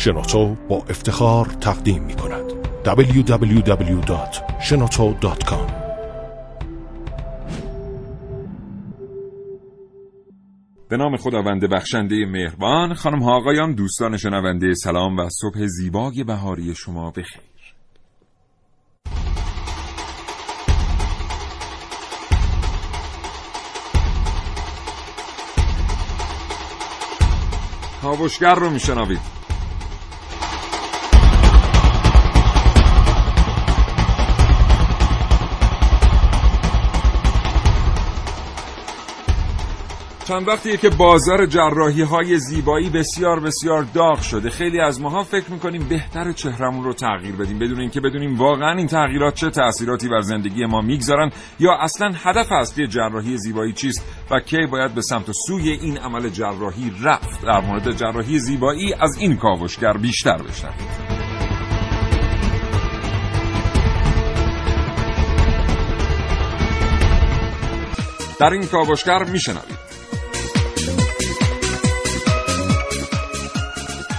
[0.00, 2.52] شنوتو با افتخار تقدیم می کند.
[2.84, 5.72] www.shenoto.com
[10.88, 16.74] به نام خداوند بخشنده مهربان خانم ها آقایان دوستان شنونده سلام و صبح زیبای بهاری
[16.74, 17.42] شما بخیر.
[28.02, 29.39] کاوشگر رو میشنوید.
[40.30, 44.50] چند وقتیه که بازار جراحی های زیبایی بسیار بسیار داغ شده.
[44.50, 48.86] خیلی از ماها فکر می‌کنیم بهتر چهرمون رو تغییر بدیم بدون اینکه بدونیم واقعا این
[48.86, 54.40] تغییرات چه تأثیراتی بر زندگی ما می‌گذارن یا اصلا هدف اصلی جراحی زیبایی چیست و
[54.40, 57.42] کی باید به سمت سوی این عمل جراحی رفت.
[57.42, 61.20] در مورد جراحی زیبایی از این کاوشگر بیشتر بشنوید
[68.40, 69.89] در این کاوشگر میشنوید.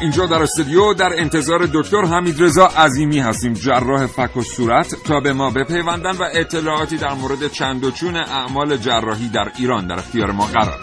[0.01, 3.53] اینجا در استودیو در انتظار دکتر حمید رضا عظیمی هستیم.
[3.53, 8.15] جراح فک و صورت تا به ما بپیوندن و اطلاعاتی در مورد چند و چون
[8.15, 10.79] اعمال جراحی در ایران در اختیار ما قرار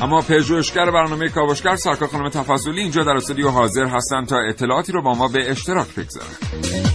[0.00, 5.02] اما پژوهشگر برنامه کاوشگر سرکار خانم تفضلی اینجا در استودیو حاضر هستند تا اطلاعاتی رو
[5.02, 6.93] با ما به اشتراک بگذارن.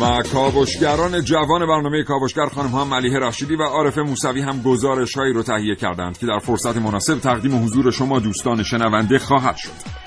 [0.00, 5.32] و کاوشگران جوان برنامه کاوشگر خانم ها ملیه رشیدی و عارف موسوی هم گزارش هایی
[5.32, 10.04] رو تهیه کردند که در فرصت مناسب تقدیم حضور شما دوستان شنونده خواهد شد.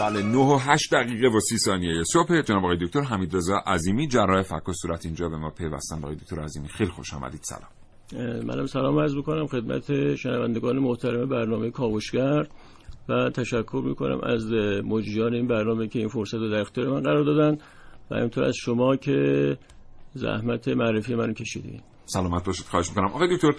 [0.00, 2.42] بله 9 و 8 دقیقه و 30 ثانیه صبح.
[2.42, 5.98] جناب آقای دکتر حمید رضا عظیمی جراح فک و صورت اینجا به ما پیوستن.
[5.98, 7.40] آقای دکتر عظیمی خیلی خوش آمدید.
[7.42, 7.81] سلام.
[8.18, 12.46] منم سلام عرض بکنم خدمت شنوندگان محترم برنامه کاوشگر
[13.08, 14.52] و تشکر می‌کنم از
[14.84, 17.58] مجریان این برنامه که این فرصت رو در اختیار من قرار دادن
[18.10, 19.58] و همینطور از شما که
[20.14, 22.66] زحمت معرفی منو کشیدید سلامت باشید.
[22.66, 23.06] خواهش می‌کنم.
[23.06, 23.54] آقای دکتر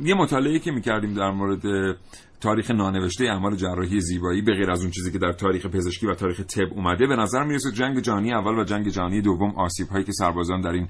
[0.00, 1.96] یه مطالعه که می‌کردیم در مورد
[2.40, 6.14] تاریخ نانوشته اعمال جراحی زیبایی به غیر از اون چیزی که در تاریخ پزشکی و
[6.14, 10.04] تاریخ طب اومده به نظر می‌رسه جنگ جهانی اول و جنگ جهانی دوم آسیب هایی
[10.04, 10.88] که سربازان در این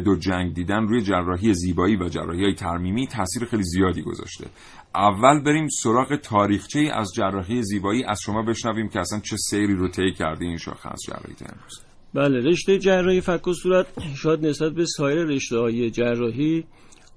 [0.00, 4.46] دو جنگ دیدن روی جراحی زیبایی و جراحی های ترمیمی تاثیر خیلی زیادی گذاشته.
[4.94, 8.04] اول بریم سراغ تاریخچه از جراحی زیبایی.
[8.04, 11.91] از شما بشنویم که اصلا چه سیری رو طی کرده این شاخه از جراحی امروز
[12.14, 13.86] بله رشته جراحی فک و صورت
[14.16, 16.64] شاید نسبت به سایر رشته های جراحی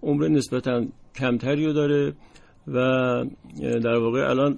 [0.04, 0.86] عمر نسبتا
[1.16, 2.14] کمتری رو داره
[2.68, 2.80] و
[3.62, 4.58] در واقع الان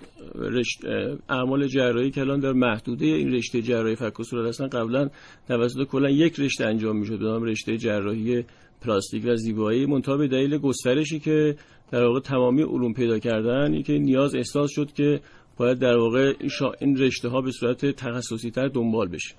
[1.30, 5.10] اعمال جراحی که الان در محدوده این رشته جراحی فک و صورت هستن قبلا
[5.48, 8.44] توسط کلا یک رشته انجام می‌شد به نام رشته جراحی
[8.82, 11.56] پلاستیک و زیبایی منتها به دلیل گسترشی که
[11.92, 15.22] در واقع تمامی علوم پیدا کردن که نیاز احساس شد که
[15.58, 16.34] باید در واقع
[16.80, 19.36] این رشته ها به صورت تخصصی تر دنبال بشه.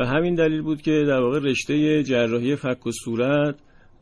[0.00, 3.56] و همین دلیل بود که در واقع رشته جراحی فک و صورت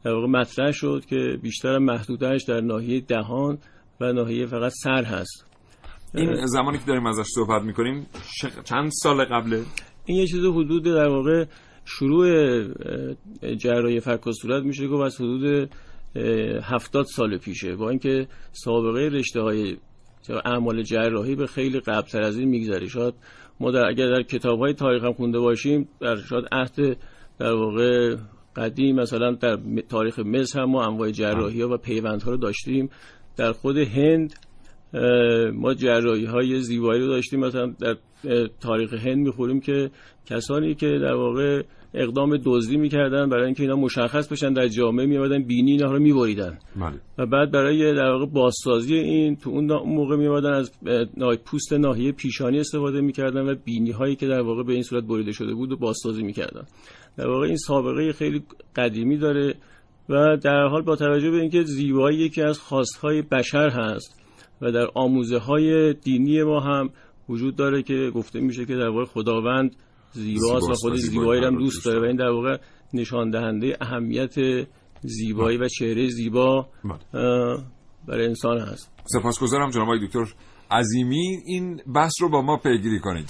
[0.05, 3.59] در واقع مطرح شد که بیشتر محدودش در ناحیه دهان
[4.01, 5.47] و ناحیه فقط سر هست.
[6.15, 8.07] این زمانی که داریم ازش صحبت می‌کنیم
[8.65, 9.63] چند سال قبله
[10.05, 11.45] این یه چیز حدود در واقع
[11.85, 12.29] شروع
[13.57, 15.71] جراحی فک و صورت میشه که از حدود
[16.63, 17.77] هفتاد سال پیشه.
[17.77, 19.77] با اینکه سابقه رشته های
[20.45, 22.89] اعمال جراحی به خیلی قبلتر از این میگذره.
[22.89, 23.15] شاید
[23.61, 26.97] ما در اگر در کتاب های تاریخ هم خونده باشیم در شاید عهد
[27.39, 28.17] در واقع
[28.57, 29.59] قدیم مثلا در
[29.89, 32.91] تاریخ مصر هم ما انواع جراحی ها و پیوند ها رو داشتیم.
[33.37, 34.35] در خود هند
[35.55, 37.41] ما جراحی های زیبایی رو داشتیم.
[37.41, 37.97] مثلا در
[38.61, 39.91] تاریخ هند می‌خوریم که
[40.27, 41.63] کسانی که در واقع
[41.95, 46.59] اقدام دزدی می‌کردن برای اینکه اینا مشخص بشن در جامعه میآمدن بینی اینا رو میبریدن
[46.77, 47.01] بله.
[47.19, 50.73] و بعد برای در واقع بازسازی این تو اون موقع میآمدن از
[51.45, 55.33] پوست ناحیه پیشانی استفاده می‌کردن و بینی هایی که در واقع به این صورت بریده
[55.33, 56.63] شده بود و بازسازی می‌کردن
[57.17, 58.43] در واقع این سابقه خیلی
[58.77, 59.55] قدیمی داره
[60.09, 64.23] و در حال با توجه به اینکه زیبایی یکی از خواستهای بشر هست
[64.63, 66.91] و در آموزه های دینی ما هم
[67.29, 69.77] وجود داره که گفته میشه که در واقع خداوند
[70.13, 72.01] زیباست و خود زیبایی هم دوست داره.
[72.01, 72.59] و این در واقع
[72.95, 74.35] نشان دهنده اهمیت
[75.03, 77.59] زیبایی و چهره زیبا بله.
[78.09, 78.93] برای انسان هست.
[79.05, 80.25] سپاسگزارم جناب دکتر
[80.71, 81.39] عظیمی.
[81.47, 83.29] این بحث رو با ما پیگیری کنید.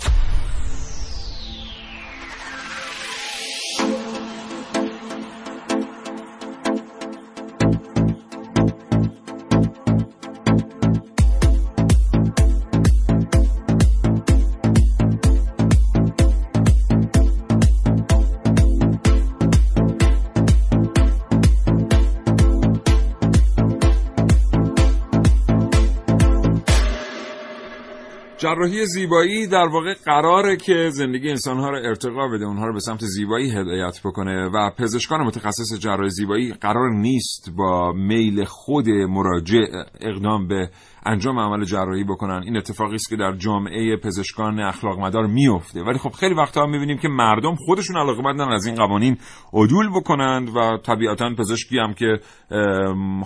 [28.49, 33.01] جراحی زیبایی در واقع قراره که زندگی انسانها رو ارتقا بده اونها رو به سمت
[33.05, 39.65] زیبایی هدایت بکنه و پزشکان متخصص جراحی زیبایی قرار نیست با میل خود مراجع
[40.01, 40.71] اقدام به
[41.07, 42.43] انجام عمل جراحی بکنن.
[42.45, 46.99] این اتفاقی است که در جامعه پزشکان اخلاق مدار میفته ولی خب خیلی وقتها می‌بینیم
[46.99, 49.17] که مردم خودشون علاقه از این قوانین
[49.53, 52.21] عدول بکنند و طبیعتا پزشکی هم که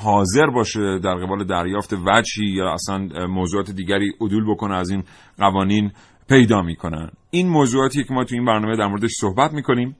[0.00, 5.04] حاضر باشه در قبال دریافت وجهی یا اصلا موضوعات دیگری عدول بکنه از این
[5.38, 5.92] قوانین
[6.28, 7.10] پیدا می‌کنن.
[7.30, 9.96] این موضوعاتی که ما تو این برنامه در موردش صحبت می‌کنیم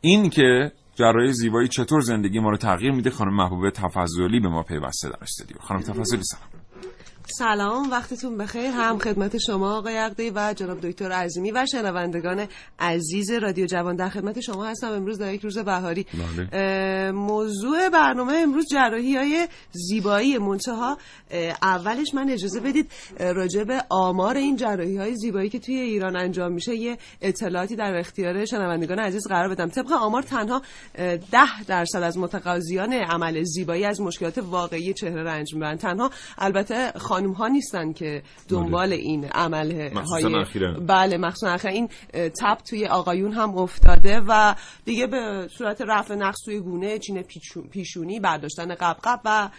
[0.00, 4.62] این که جراحی زیبایی چطور زندگی ما رو تغییر میده خانم محبوبه تفضلی به ما
[4.62, 5.56] پیوسته در استودیو.
[5.60, 6.57] خانم تفضلی سلام.
[7.30, 8.66] سلام وقتتون بخیر.
[8.66, 12.46] هم خدمت شما آقای عقدی و جناب دکتر عظیمی و شنوندگان
[12.78, 13.96] عزیز رادیو جوان.
[13.96, 16.06] در خدمت شما هستم امروز در یک روز بهاری.
[16.14, 17.10] بله.
[17.10, 20.38] موضوع برنامه امروز جراحی های زیبایی.
[20.38, 20.98] منتها
[21.62, 26.52] اولش من اجازه بدید راجع به آمار این جراحی های زیبایی که توی ایران انجام
[26.52, 29.68] میشه یه اطلاعاتی در اختیار شنوندگان عزیز قرار بدم.
[29.68, 30.62] طبق آمار تنها
[31.30, 37.32] ده درصد از متقاضیان عمل زیبایی از مشکلات واقعی چهره رنج می‌برن تنها البته خانم
[37.32, 38.92] ها نیستن که دنبال.
[38.92, 40.44] این عمل های
[40.86, 44.54] بله مخصوصا اخیرا این تب توی آقایون هم افتاده و
[44.84, 47.24] دیگه به صورت رفع نقص توی گونه چین
[47.70, 49.50] پیشونی برداشتن قبقب و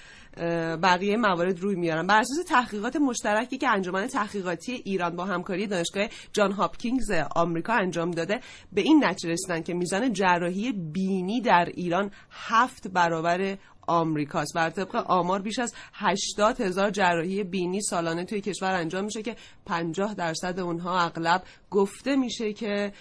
[0.83, 2.07] بقیه موارد روی میارن.
[2.07, 8.11] بر اساس تحقیقات مشترکی که انجمن تحقیقاتی ایران با همکاری دانشگاه جان هاپکینگز آمریکا انجام
[8.11, 8.39] داده
[8.73, 13.57] به این نتیجه رسیدن که میزان جراحی بینی در ایران هفت برابر
[13.89, 14.53] آمریکاست.
[14.55, 19.35] بر طبق آمار بیش از 80 هزار جراحی بینی سالانه توی کشور انجام میشه که
[19.65, 22.93] 50 درصد اونها اغلب گفته میشه که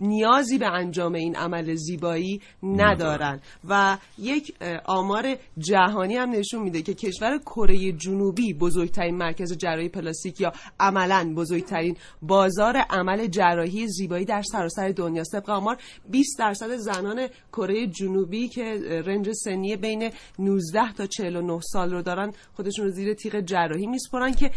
[0.00, 3.40] نیازی به انجام این عمل زیبایی ندارن.
[3.68, 4.54] و یک
[4.84, 11.34] آمار جهانی هم نشون میده که کشور کره جنوبی بزرگترین مرکز جراحی پلاستیک یا عملا
[11.36, 15.22] بزرگترین بازار عمل جراحی زیبایی در سراسر دنیا.
[15.34, 15.76] طبق آمار
[16.10, 18.62] 20 درصد زنان کره جنوبی که
[19.06, 24.32] رنج سنی بین 19 تا 49 سال رو دارن خودشون رو زیر تیغ جراحی میسپرن
[24.32, 24.50] که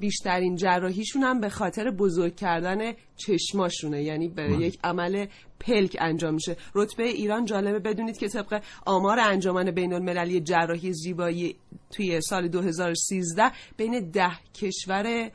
[0.00, 4.02] بیشترین جراحیشون هم به خاطر بزرگ کردن چشماشونه.
[4.02, 4.66] یعنی به بله.
[4.66, 5.26] یک عمل
[5.60, 6.56] پلک انجام میشه.
[6.74, 7.78] رتبه ایران جالبه.
[7.78, 11.56] بدونید که طبق آمار انجمن بین المللی جراحی زیبایی
[11.90, 15.30] توی سال 2013 بین ده کشور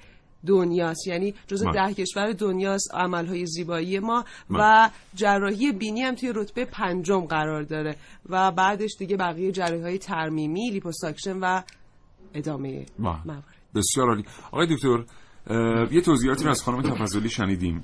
[0.48, 1.08] دنیاست.
[1.08, 1.74] یعنی جز بله.
[1.88, 4.92] ده کشور دنیاست عملهای زیبایی ما و بله.
[5.16, 7.96] جراحی بینی هم توی رتبه پنجم قرار داره
[8.30, 11.62] و بعدش دیگه بقیه جراحی های ترمیمی لیپوساکشن و
[12.34, 13.44] ادامه موارد.
[13.76, 14.24] بسیار عالی.
[14.52, 15.04] آقای دکتر
[15.92, 17.84] یه توضیحاتی رو از خانم تفضلی شنیدیم.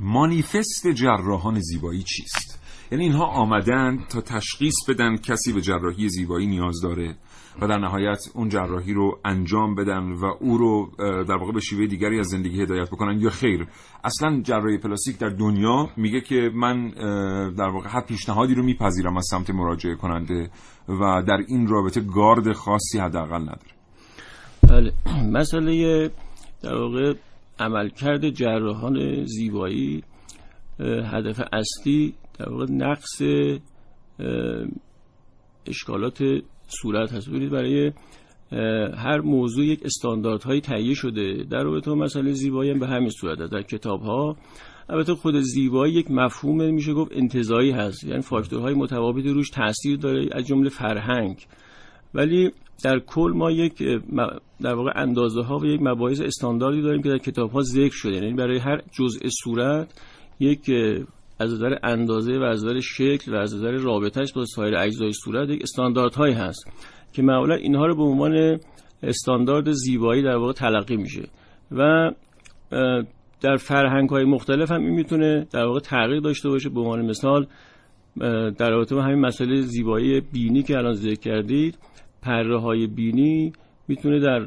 [0.00, 2.58] مانیفست جراحان زیبایی چیست؟
[2.92, 7.16] یعنی اینها آمدن تا تشخیص بدن کسی به جراحی زیبایی نیاز داره
[7.60, 10.90] و در نهایت اون جراحی رو انجام بدن و او رو
[11.24, 13.20] در واقع به شیوه دیگری از زندگی هدایت بکنن.
[13.20, 13.66] یا خیر
[14.04, 16.88] اصلا جراحی پلاستیک در دنیا میگه که من
[17.50, 20.50] در واقع هر پیشنهادی رو میپذیرم از سمت مراجعه کننده
[20.88, 23.78] و در این رابطه گارد خاصی حداقل نداره.
[24.68, 24.92] بله
[25.38, 26.10] مسئله
[26.62, 27.14] در واقع
[27.58, 30.02] عملکرد جراحان زیبایی
[30.80, 33.22] هدف اصلی در واقع نقص
[35.66, 36.22] اشکالات
[36.68, 37.28] صورت هست.
[37.28, 37.92] ببینید برای
[38.96, 43.52] هر موضوع یک استانداردهایی تهیه شده در رابطه مسئله زیبایی هم به همین صورت هست.
[43.52, 44.36] در کتاب ها
[44.88, 48.04] البته خود زیبایی یک مفهوم میشه گفت انتظایی هست.
[48.04, 51.46] یعنی فاکتورهای متفاوتی روش تاثیر داره از جمله فرهنگ.
[52.14, 52.50] ولی
[52.82, 53.82] در کل ما یک
[54.60, 58.14] در واقع اندازه ها و یک مباحث استانداردی داریم که در کتاب ها ذکر شده.
[58.14, 60.00] یعنی برای هر جزء صورت
[60.40, 60.70] یک
[61.38, 65.48] از نظر اندازه و از نظر شکل و از نظر رابطهش با سایر اجزای صورت
[65.48, 66.70] یک استانداردهایی هست
[67.12, 68.60] که معمولا اینها رو به عنوان
[69.02, 71.28] استاندارد زیبایی در واقع تلقی میشه.
[71.72, 72.10] و
[73.40, 76.68] در فرهنگ های مختلف هم این می‌تونه در واقع تغییر داشته باشه.
[76.68, 77.46] به عنوان مثال
[78.58, 81.78] در رابطه با همین مسئله زیبایی بینی که الان ذکر کردید
[82.22, 83.52] پره های بینی
[83.88, 84.46] می‌تونه در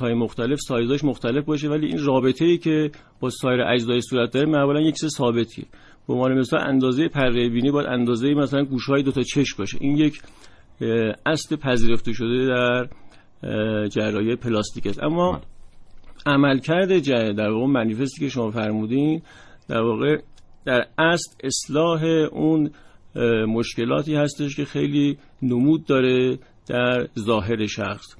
[0.00, 4.46] های مختلف سایزاش مختلف باشه ولی این رابطه ای که با سایر اجزای صورت داره
[4.46, 5.64] معمولا یک چیز ثابتیه.
[6.08, 9.78] به عنوان مثلا اندازه پره بینی باید اندازه مثلا گوشهای دو تا چشم باشه.
[9.80, 10.22] این یک
[11.26, 12.88] اصل پذیرفته شده در
[13.88, 15.02] جراحی پلاستیک است.
[15.02, 15.40] اما
[16.26, 16.98] عملکرد
[17.36, 19.22] در واقع منیفستی که شما فرمودین
[19.68, 20.18] در واقع
[20.64, 22.70] در اصل اصلاح اون
[23.48, 28.16] مشکلاتی هستش که خیلی نمود داره در ظاهر شخص.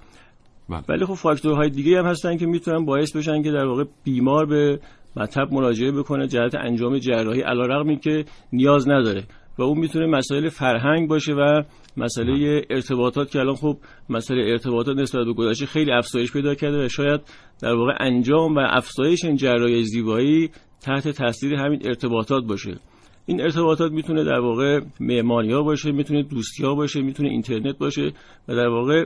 [0.68, 0.82] بله.
[0.88, 4.80] ولی خب فاکتورهای دیگه هم هستن که می‌تونن باعث بشن که در واقع بیمار به
[5.16, 6.26] مطب مراجعه بکنه.
[6.26, 9.24] جهت انجام جراحی علیرغم که نیاز نداره.
[9.58, 11.62] و اون می‌تونه مسائل فرهنگ باشه و
[11.96, 13.76] مسئله ارتباطات که الان خب
[14.08, 17.20] مسئله ارتباطات نسبت به گذشته خیلی افزایش پیدا کرده و شاید
[17.62, 20.50] در واقع انجام و افزایش این جراحی زیبایی
[20.82, 22.78] تحت تاثیر همین ارتباطات باشه.
[23.26, 28.12] این ارتباطات می‌تونه در واقع مهمانی ها باشه می‌تونه دوستی ها باشه می‌تونه اینترنت باشه
[28.48, 29.04] و در واقع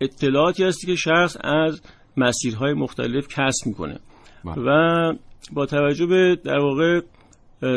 [0.00, 1.82] اطلاعاتی هستی که شخص از
[2.16, 3.98] مسیرهای مختلف کسب می‌کنه
[4.44, 4.54] بله.
[4.56, 5.12] و
[5.52, 7.00] با توجه به در واقع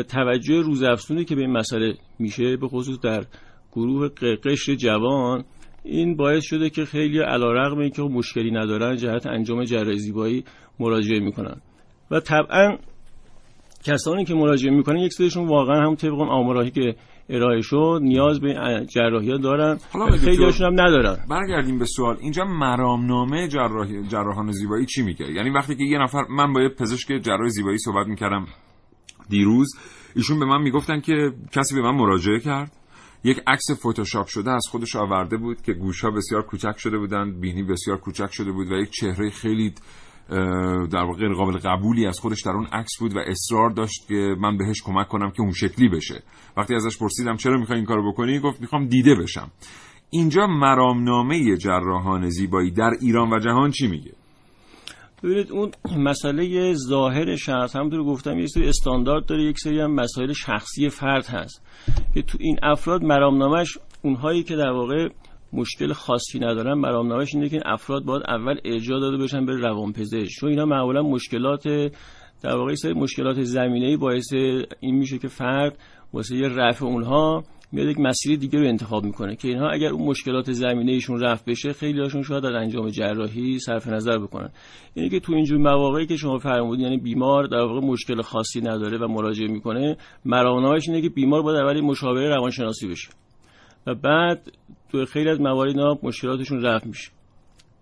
[0.08, 3.24] توجه روزافزونی که به این مسئله میشه به خصوص در
[3.72, 4.08] گروه
[4.44, 5.44] قشر جوان
[5.84, 10.44] این باعث شده که خیلی علا رقم این که مشکلی ندارن جهت انجام جراحی زیبایی
[10.80, 11.60] مراجعه می‌کنن
[12.10, 12.76] و طبعا
[13.84, 16.94] کسانی که مراجعه می‌کنن یک سریشون واقعا هم طبق اون که
[17.28, 19.78] ارائه شد نیاز به جراحی ها دارن
[20.20, 21.16] خیلی هاشون هم ندارن.
[21.30, 22.16] برگردیم به سوال.
[22.20, 26.68] اینجا مرامنامه جراحی جراحان زیبایی چی میگه؟ یعنی وقتی که یه نفر من با یه
[26.68, 28.46] پزشک جراح زیبایی صحبت می‌کردم
[29.28, 29.76] دیروز
[30.16, 32.72] ایشون به من می‌گفتن که کسی به من مراجعه کرد.
[33.24, 37.62] یک عکس فتوشاپ شده از خودش آورده بود که گوشها بسیار کوچک شده بودند بینی
[37.62, 39.74] بسیار کوچک شده بود و یک چهره خیلی
[40.90, 44.36] در واقع غیر قابل قبولی از خودش در اون عکس بود و اصرار داشت که
[44.40, 46.22] من بهش کمک کنم که اون شکلی بشه.
[46.56, 49.50] وقتی ازش پرسیدم چرا می‌خوای این کارو بکنی؟ گفت می‌خوام دیده بشم.
[50.10, 54.12] اینجا مرامنامه جراحان زیبایی در ایران و جهان چی میگه؟
[55.22, 60.32] ببینید اون مسئله ظاهر شخص همونطور گفتم یک سری استاندارد داره یک سری هم مسائل
[60.32, 61.62] شخصی فرد هست.
[62.14, 65.08] که تو این افراد مرامنامهش اونهایی که در واقع
[65.52, 70.30] مشکل خاصی ندارن مرامنامهش اینه که افراد باید اول ارجاع داده بشن به روانپزشک.
[70.40, 71.68] چون اینا معمولا مشکلات
[72.42, 74.32] در واقع سری مشکلات زمینه باعث
[74.80, 75.78] این میشه که فرد
[76.12, 80.08] واسه یه رفع اونها میاد یک مسیر دیگه رو انتخاب می‌کنه که اینها اگر اون
[80.08, 84.50] مشکلات زمینه ایشون رفع بشه خیلی هاشون شاید از انجام جراحی صرف نظر بکنن.
[84.94, 88.98] اینه که تو اینجور مواقعی که شما فرمودین یعنی بیمار در واقع مشکل خاصی نداره
[88.98, 93.08] و مراجعه می‌کنه مرامنامه‌اش اینه که بیمار باید اولی مشاوره روانشناسی بشه.
[93.86, 94.52] و بعد
[94.92, 97.10] تو خیلی از موارد مشکلاتشون رفع میشه.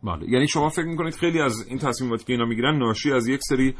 [0.02, 0.30] بله.
[0.30, 3.74] یعنی شما فکر می‌کنید خیلی از این تصمیماتی که اینا می‌گیرن ناشی از یک سری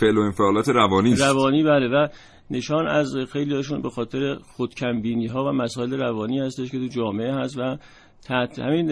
[0.00, 1.22] فعل و انفعالات روانی است.
[1.22, 1.88] روانی بله.
[1.88, 2.08] و
[2.50, 7.34] نشان از خیلی هاشون به خاطر خودکمبینی ها و مسائل روانی هستش که تو جامعه
[7.34, 7.76] هست و
[8.22, 8.90] تحت همین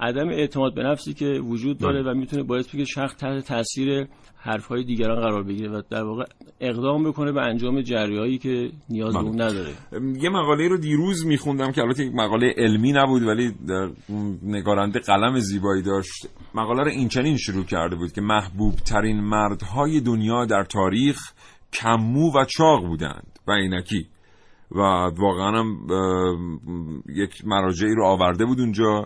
[0.00, 2.12] عدم اعتماد به نفسی که وجود داره بله.
[2.12, 6.24] و می‌تونه باعث بشه شخص تحت تاثیر حرفهای دیگران قرار بگیره و در واقع
[6.60, 9.44] اقدام بکنه به انجام جریایی که نیاز به اون بله.
[9.44, 9.72] نداره
[10.22, 13.90] یه مقاله رو دیروز میخوندم که البته یک مقاله علمی نبود ولی در
[14.42, 20.44] نگارنده قلم زیبایی داشت مقاله رو اینچنین شروع کرده بود که محبوب ترین مردهای دنیا
[20.44, 21.32] در تاریخ
[21.72, 24.06] کمو و چاق بودند و اینکی
[24.70, 24.80] و
[25.18, 25.78] واقعا هم
[27.08, 29.04] یک مراجعی رو آورده بود اونجا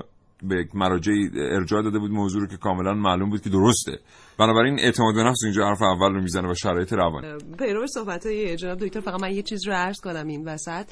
[0.48, 3.98] به مراجعی ارجاع داده بود موضوع رو که کاملا معلوم بود که درسته.
[4.38, 7.26] بنابراین اعتماد به نفس اینجا حرف اول رو می‌زنه و شرایط روانی.
[7.58, 10.86] پیرو صحبت های جناب دکتر فقط من یه چیز رو عرض کنم این وسط.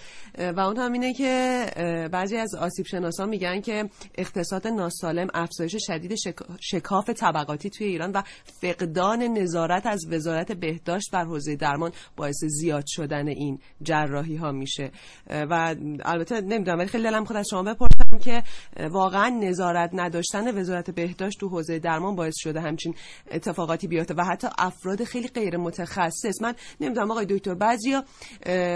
[0.56, 1.66] و اون هم اینه که
[2.12, 6.14] بعضی از آسیب شناسان میگن که اقتصاد ناسالم افزایش شدید
[6.60, 12.84] شکاف طبقاتی توی ایران و فقدان نظارت از وزارت بهداشت بر حوزه درمان باعث زیاد
[12.86, 14.90] شدن این جراحی ها میشه
[15.30, 18.42] و البته نمی‌دونم ولی خیلی دلم خود از شما بپرسم که
[18.90, 22.94] واقعا نظارت نداشتن وزارت بهداشت تو حوزه درمان باعث شده همچین
[23.30, 26.42] اتفاقاتی بیفته و حتی افراد خیلی غیر متخصص.
[26.42, 28.04] من نمی‌دونم آقای دکتر بعضیا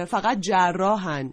[0.06, 1.32] فقط جراحن.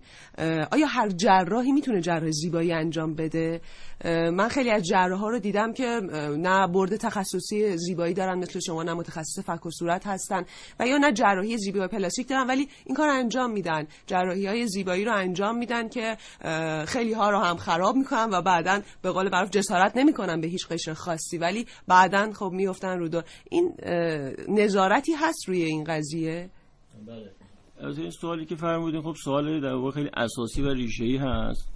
[0.71, 3.61] آیا هر جراحی می‌تونه جراح زیبایی انجام بده؟
[4.05, 5.85] من خیلی از جراح ها رو دیدم که
[6.37, 10.45] نه برد تخصصی زیبایی دارن مثل شما نه متخصص فک و صورت هستن
[10.79, 13.87] و یا نه جراحی زیبایی پلاستیک دارن ولی این کار انجام میدن.
[14.07, 16.17] جراحی های زیبایی رو انجام میدن که
[16.87, 20.67] خیلی ها رو هم خراب می‌کنن و بعدا به قول معروف جسارت نمی‌کنن به هیچ
[20.67, 23.73] قشر خاصی ولی بعدا خب میفتن رو دور این
[24.47, 26.49] نظارتی هست روی این قضیه؟
[27.07, 27.31] بله.
[27.97, 31.69] این سوالی که فرمودین خب سوال در واقع خیلی اساسی و ریشه‌ای هست.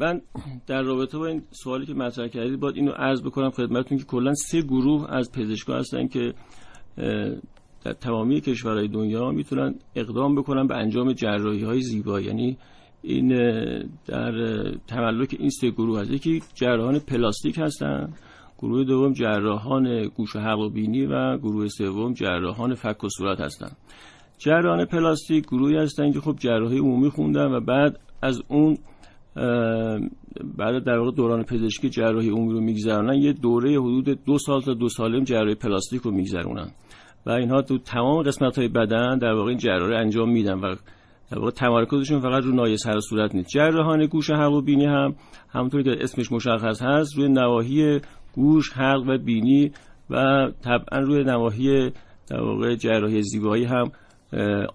[0.00, 0.20] من
[0.66, 4.34] در رابطه با این سوالی که مطرح کردید باید اینو عرض بکنم خدمتتون که کلا
[4.34, 6.34] سه گروه از پزشکا هستن که
[7.84, 12.26] در تمامی کشورهای دنیا می‌تونن اقدام بکنن به انجام جراحی های زیبایی.
[12.26, 12.58] یعنی
[13.02, 13.28] این
[14.06, 14.32] در
[14.86, 16.10] تملک این سه گروه هست.
[16.10, 18.12] یکی جراحان پلاستیک هستن
[18.58, 23.70] گروه دوم جراحان گوش و حلق بینی و گروه سوم جراحان فک و صورت هستن.
[24.38, 28.78] جراحان پلاستیک گروهی هستن که خب جراحی عمومی خوندن و بعد از اون
[30.58, 34.74] بعد در واقع دوران پزشکی جراحی عمومی رو میگذرونن یه دوره حدود دو سال تا
[34.74, 36.70] دو سالم جراحی پلاستیک رو میگذرونن.
[37.26, 40.74] و اینها تو تمام قسمت های بدن در واقع این جراحی انجام میدن و
[41.30, 43.48] در واقع تمرکزشون فقط رو نایه سر صورت نیست.
[43.48, 45.14] جراحان گوش حلق و بینی هم
[45.48, 48.00] همونطوری که اسمش مشخص هست روی نواحی
[48.34, 49.72] گوش حلق و بینی
[50.10, 51.90] و طبعا روی نواحی
[52.30, 53.90] در واقع جراحی زیبایی هم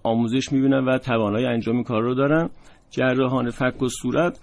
[0.02, 2.50] آموزش می‌بینن و توانایی انجام کار رو دارن.
[2.90, 4.40] جراحان فک و صورت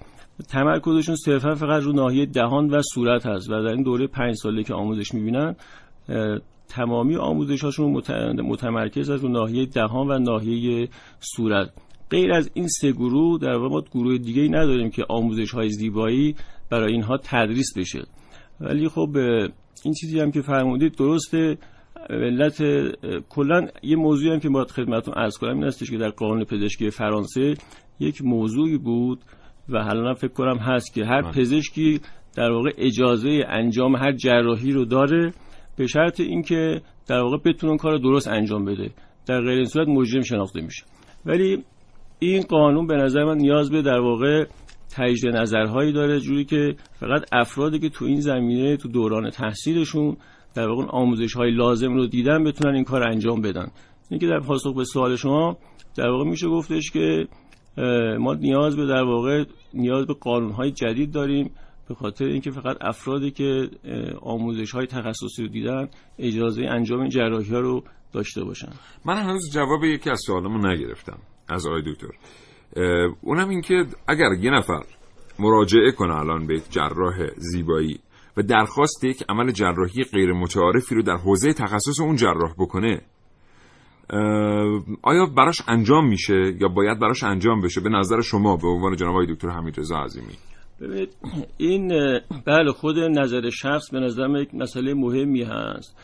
[0.49, 4.63] تمرکزشون صرفا فقط رو ناحیه دهان و صورت هست و در این دوره پنج ساله
[4.63, 5.55] که آموزش می‌بینن
[6.67, 8.01] تمامی آموزش هاشون
[8.43, 11.69] متمرکز از رو ناحیه دهان و ناحیه صورت.
[12.09, 16.35] غیر از این سه گروه در واقع ما گروه دیگه نداریم که آموزش های زیبایی
[16.69, 18.01] برای اینها تدریس بشه.
[18.61, 19.17] ولی خب
[19.83, 21.57] این چیزی هم که فرمودید درسته.
[22.09, 22.63] علت
[23.29, 26.89] کلا یه موضوعی هم که باید خدمتتون عرض کنم این هستش که در قانون پزشکی
[26.89, 27.55] فرانسه
[28.01, 29.19] یک موضوعی بود
[29.69, 31.31] و حالا فکر کنم هست که هر بله.
[31.31, 31.99] پزشکی
[32.35, 35.33] در واقع اجازه انجام هر جراحی رو داره
[35.77, 38.91] به شرط اینکه در واقع بتونه کار درست انجام بده.
[39.25, 40.83] در غیر این صورت مجرم شناخته میشه.
[41.25, 41.63] ولی
[42.19, 44.45] این قانون به نظر من نیاز به در واقع
[44.97, 50.17] تجدید نظرهایی داره جوری که فقط افرادی که تو این زمینه تو دوران تحصیلشون
[50.55, 53.67] در واقع آموزش های لازم رو دیدن بتونن این کار انجام بدن.
[54.09, 55.57] اینکه در پاسخ به سوال شما
[55.95, 57.27] در واقع میشه گفتش که
[58.19, 61.51] ما نیاز به در واقع نیاز به قانون جدید داریم
[61.87, 63.69] به خاطر اینکه فقط افرادی که
[64.21, 68.69] آموزش های تخصصی رو دیدن اجازه انجام جراحی ها رو داشته باشن.
[69.05, 72.07] من هنوز جواب یکی از سوالمو نگرفتم از آقای دکتر.
[73.21, 74.83] اونم اینکه اگر یه نفر
[75.39, 77.99] مراجعه کنه الان به جراح زیبایی
[78.37, 83.01] و درخواست یک عمل جراحی غیر متعارفی رو در حوزه تخصص اون جراح بکنه
[85.01, 89.11] آیا براش انجام میشه یا باید براش انجام بشه؟ به نظر شما به عنوان جناب
[89.11, 90.33] آقای دکتر حمید رضا عظیمی.
[90.81, 91.15] ببینید
[91.57, 91.87] این
[92.45, 95.97] بله خود نظر شخص به نظر یک مسئله مهمی هست.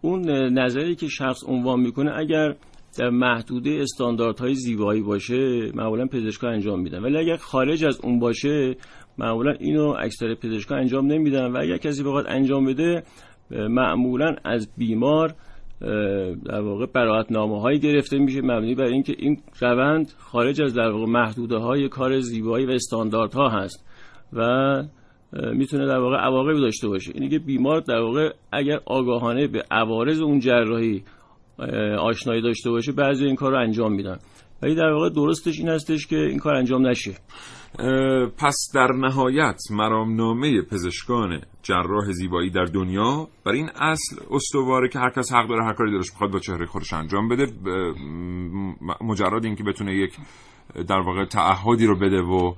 [0.00, 2.54] اون نظری که شخص عنوان می‌کنه اگر
[2.98, 7.02] در محدوده استانداردهای زیبایی باشه معمولا پزشکا انجام میدن.
[7.02, 8.76] ولی اگر خارج از اون باشه
[9.18, 11.52] معمولا اینو اکثر پزشکا انجام نمیدن.
[11.52, 13.02] و اگر کسی بخواد انجام بده
[13.50, 15.34] معمولا از بیمار
[16.44, 20.90] در واقع برایت نامه هایی گرفته میشه مبنی بر اینکه این روند خارج از در
[20.90, 23.86] واقع محدوده های کار زیبایی و استانداردها هست
[24.32, 24.42] و
[25.32, 27.12] می‌تونه در واقع عواقبی داشته باشه.
[27.14, 31.02] اینه که بیمار در واقع اگر آگاهانه به عوارض اون جراحی
[31.98, 34.18] آشنایی داشته باشه بعضی این کار رو انجام میدن.
[34.62, 37.14] ولی در واقع درستش این هستش که این کار انجام نشه.
[38.38, 45.10] پس در نهایت مرامنامه پزشکان جراح زیبایی در دنیا برای این اصل استواره که هر
[45.10, 47.46] کس حق داره هر کاری دلش بخواد با چهره خودش انجام بده
[49.00, 50.16] مجرد اینکه بتونه یک
[50.88, 52.54] در واقع تعهدی رو بده و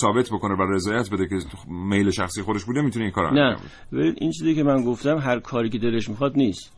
[0.00, 1.36] ثابت بکنه و رضایت بده که
[1.68, 4.02] میل شخصی خودش بوده می‌تونه این کار انجام بده.
[4.02, 6.77] نه این چیزی که من گفتم هر کاری که دلش می‌خواد نیست.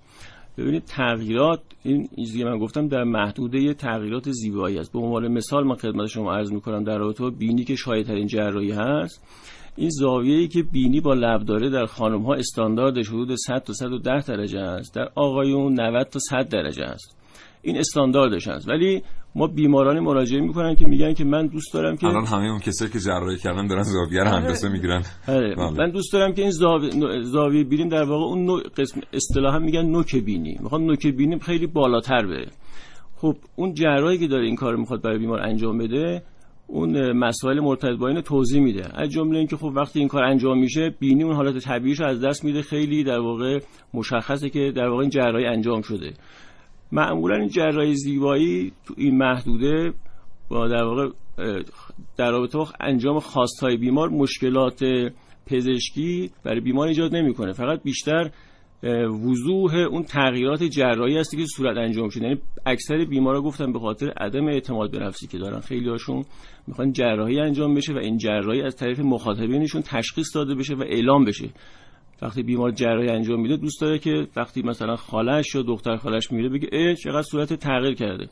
[0.58, 4.92] ببینید تغییرات این چیزی که من گفتم در محدوده تغییرات زیبایی است.
[4.92, 9.24] به عنوان مثال من خدمت شما عرض می‌کنم در رابطه بینی که شایع جراحی هست
[9.76, 14.20] این زاویه‌ای که بینی با لب داره در خانم ها استاندارد حدود 100 تا 110
[14.26, 17.16] درجه است در آقایون 90 تا 100 درجه است.
[17.62, 18.68] این استانداردش هست.
[18.68, 19.02] ولی
[19.34, 22.90] ما بیمارانی مراجعه می‌کنن که میگن که من دوست دارم که الان همه اون کسایی
[22.90, 24.36] که جراحی کردن دارن زاویه رو آره.
[24.36, 25.54] هندسه می‌گیرن آره.
[25.54, 25.70] بله.
[25.70, 26.90] من دوست دارم که این زاویه,
[27.22, 31.66] زاویه بینیم در واقع اون نوع قسم اصطلاحا میگن نوک بینی می‌خوام نوک بینیم خیلی
[31.66, 32.50] بالاتر بره
[33.16, 36.22] خب اون جراحی که داره این کار می‌خواد برای بیمار انجام بده
[36.66, 40.58] اون مسائل مرتبط با اینو توضیح میده از جمله اینکه خب وقتی این کار انجام
[40.58, 43.60] میشه بینی اون حالت طبیعیش رو از دست میده خیلی در واقع
[43.94, 46.12] مشخصه که در واقع این جراحی انجام شده
[46.92, 49.92] معمولا این جراحی زیبایی تو این محدوده
[50.48, 51.08] با در واقع
[52.16, 54.84] در رابطه با انجام خواستهای بیمار مشکلات
[55.46, 57.52] پزشکی برای بیمار ایجاد نمی‌کنه.
[57.52, 58.30] فقط بیشتر
[59.24, 62.24] وضوح اون تغییرات جراحی هستی که صورت انجام شده.
[62.24, 65.60] یعنی اکثر بیمارا گفتن به خاطر عدم اعتماد به نفسی که دارن.
[65.60, 66.24] خیلی هاشون
[66.66, 71.24] می‌خوان جراحی انجام بشه و این جراحی از طرف مخاطبینشون تشخیص داده بشه و اعلام
[71.24, 71.48] بشه.
[72.22, 76.48] وقتی بیمار جراحی انجام میده دوست داره که وقتی مثلا خالش یا دختر خالش میره
[76.48, 78.28] بگه ای چقدر صورت تغییر کرده.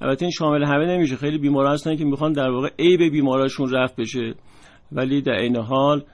[0.00, 1.16] البته این شامل همه نمیشه.
[1.16, 4.34] خیلی بیمارا هستن که می‌خوان در واقع به بیماراشون رفت بشه.
[4.92, 6.04] ولی در این حال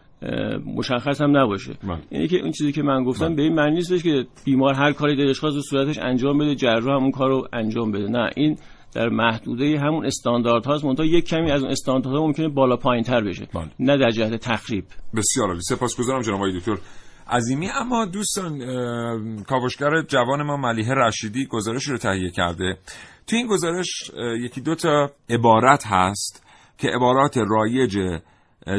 [0.77, 1.73] مشخص هم نباشه.
[1.83, 1.99] من.
[2.11, 3.37] اینه که اون چیزی که من گفتم بله.
[3.37, 7.03] به این معنی نیستش که بیمار هر کاری دلش خواست صورتش انجام بده جراح هم
[7.03, 8.09] اون کارو انجام بده.
[8.09, 8.57] نه این
[8.95, 10.85] در محدوده همون استاندارد هاست.
[10.85, 13.49] منتها یک کمی از اون استانداردها ممکنه بالا پایین تر بشه.
[13.55, 13.71] بله.
[13.79, 14.85] نه در جهت تخریب.
[15.17, 15.61] بسیار عالی.
[15.63, 16.77] سپاسگزارم جناب آقای دکتر.
[17.31, 17.71] عظیمی.
[17.71, 18.59] اما دوستان
[19.43, 22.79] کاوشگر جوان ما ملیه رشیدی گزارش رو تهیه کرده.
[23.27, 24.11] تو این گزارش
[24.41, 26.43] یکی دو تا عبارت هست
[26.79, 27.99] که عبارات رایج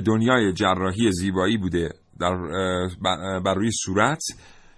[0.06, 2.36] دنیای جراحی زیبایی بوده در
[3.46, 4.24] بر روی صورت.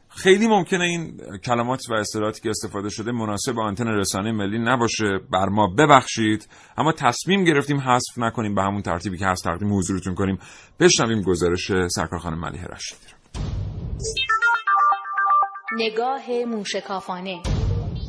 [0.09, 5.19] خیلی ممکنه این کلمات و اصطلاحاتی که استفاده شده مناسب آنتن رسانه ملی نباشه.
[5.31, 6.47] بر ما ببخشید.
[6.77, 8.55] اما تصمیم گرفتیم حذف نکنیم.
[8.55, 10.39] به همون ترتیبی که هست تقدیم حضورتون کنیم.
[10.79, 13.16] بشنویم گزارش سرکار خانم ملیه رشیدی
[15.77, 17.41] نگاه موشکافانه.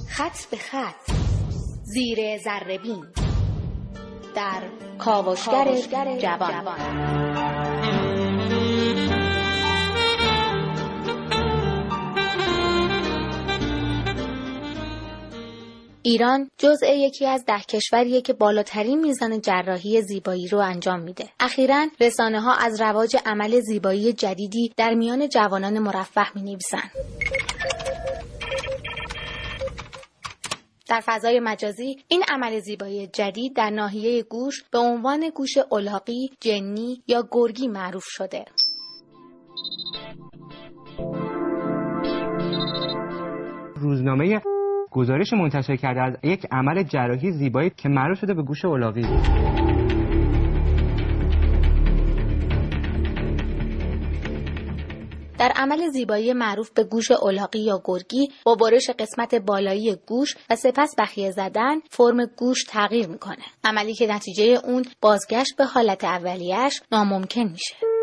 [0.09, 1.11] خط به خط.
[1.83, 3.07] زیر زربین
[4.35, 4.63] در
[4.99, 5.77] کاوشگر
[6.19, 7.68] جوان.
[16.03, 21.29] ایران جزء یکی از ده کشوریه که بالاترین میزان جراحی زیبایی رو انجام میده.
[21.41, 26.91] اخیرا رسانه ها از رواج عمل زیبایی جدیدی در میان جوانان مرفه می نویسن.
[30.89, 37.03] در فضای مجازی این عمل زیبایی جدید در ناحیه گوش به عنوان گوش الاغی، جنی
[37.07, 38.45] یا گرگی معروف شده.
[43.77, 44.41] روزنامه
[44.91, 49.03] گزارش منتشر کرده از یک عمل جراحی زیبایی که معروف شده به گوش الاغی
[55.39, 60.57] در عمل زیبایی معروف به گوش الاغی یا گرگی با برش قسمت بالایی گوش و
[60.57, 63.45] سپس بخیه زدن فرم گوش تغییر می‌کنه.
[63.65, 67.98] عملی که نتیجه اون بازگشت به حالت اولیش ناممکن میشه.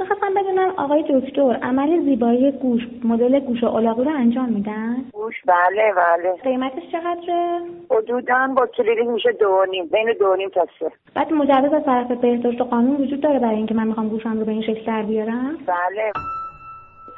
[0.00, 5.92] می‌خواستم بدونم آقای دکتر عمل زیبایی گوش مدل گوش الاغی رو انجام میدن؟ گوش بله
[5.96, 6.32] بله.
[6.42, 10.92] قیمتش چقدره؟ حدودا با کلینیک میشه دو نیم بین دو نیم تا سه.
[11.14, 14.52] بعد مجوز از طرف بهداشت قانون وجود داره برای اینکه من می‌خوام گوشم رو به
[14.52, 16.12] این شکل در بیارم؟ بله.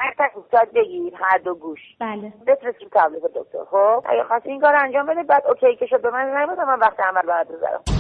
[0.00, 1.80] هر تحقیقات بگیر هر دو گوش.
[2.00, 2.32] بله.
[2.46, 6.10] بفرستیم تبلیغ دکتر خب؟ اگه خواستی این کار انجام بده بعد اوکی که شد به
[6.10, 7.97] من نمی‌دونم من وقت عمل بعد بذارم.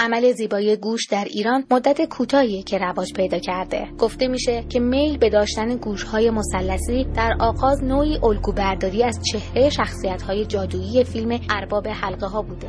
[0.00, 3.88] عمل زیبایی گوش در ایران مدت کوتاهی که رواج پیدا کرده.
[3.98, 9.70] گفته میشه که میل به داشتن گوشهای مثلثی در آغاز نوعی الگو برداری از چهره
[9.70, 12.68] شخصیت های جادویی فیلم ارباب حلقه ها بوده.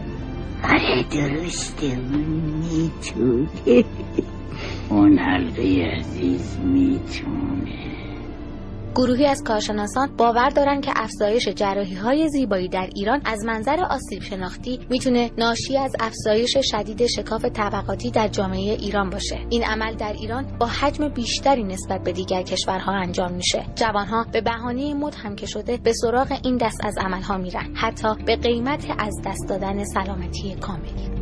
[0.63, 1.95] آره درسته.
[1.95, 3.47] می‌تونه
[4.89, 7.90] اون حلقه عزیز می‌تونه.
[8.95, 14.23] گروهی از کارشناسان باور دارند که افزایش جراحی های زیبایی در ایران از منظر آسیب
[14.23, 19.39] شناختی می‌تونه ناشی از افزایش شدید شکاف طبقاتی در جامعه ایران باشه.
[19.49, 23.65] این عمل در ایران با حجم بیشتری نسبت به دیگر کشورها انجام میشه.
[23.75, 27.75] جوانها به بهانه مد هم که شده به سراغ این دست از عملها میرن.
[27.75, 31.20] حتی به قیمت از دست دادن سلامتی کاملی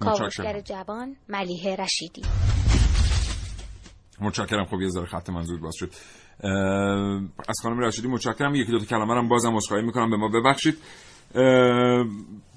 [0.00, 2.22] کاوشگر جوان ملیه رشیدی.
[4.20, 4.64] متشکرم.
[4.64, 5.90] خب یه ذره خط منظور باز شد.
[7.48, 8.54] از خانم رشیدی متشکرم.
[8.54, 10.10] یکی دو تا کلمه هم بازم عذرخواهی می‌کنم.
[10.10, 10.78] به ما ببخشید.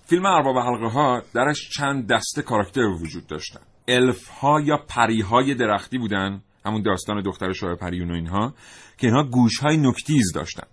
[0.05, 3.59] فیلم ارباب حلقه ها درش چند دسته کاراکتر وجود داشتن.
[3.87, 6.41] الف ها یا پری های درختی بودن.
[6.65, 8.53] همون داستان دختر شاه پریون و اینها.
[8.97, 10.67] که اینها گوش های نکتیز داشتن.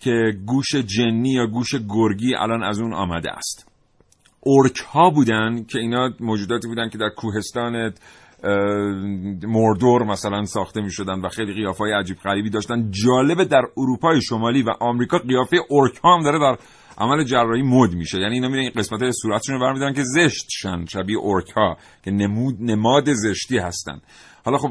[0.00, 3.75] که گوش جنی یا گوش گرگی الان از اون آمده است.
[4.46, 7.92] اورک ها بودن که اینا موجوداتی بودن که در کوهستان
[9.42, 12.90] مردور مثلا ساخته می شدن و خیلی قیافه های عجیب غریبی داشتن.
[12.90, 16.58] جالبه در اروپای شمالی و آمریکا قیافه اورک ها هم داره در
[16.98, 18.18] عمل جراحی مد میشه.
[18.18, 22.10] یعنی اینا میرن قسمت های صورتشون رو برمیدارن که زشت شن شبیه اورک ها که
[22.10, 24.00] نمود نماد زشتی هستن.
[24.44, 24.70] حالا خب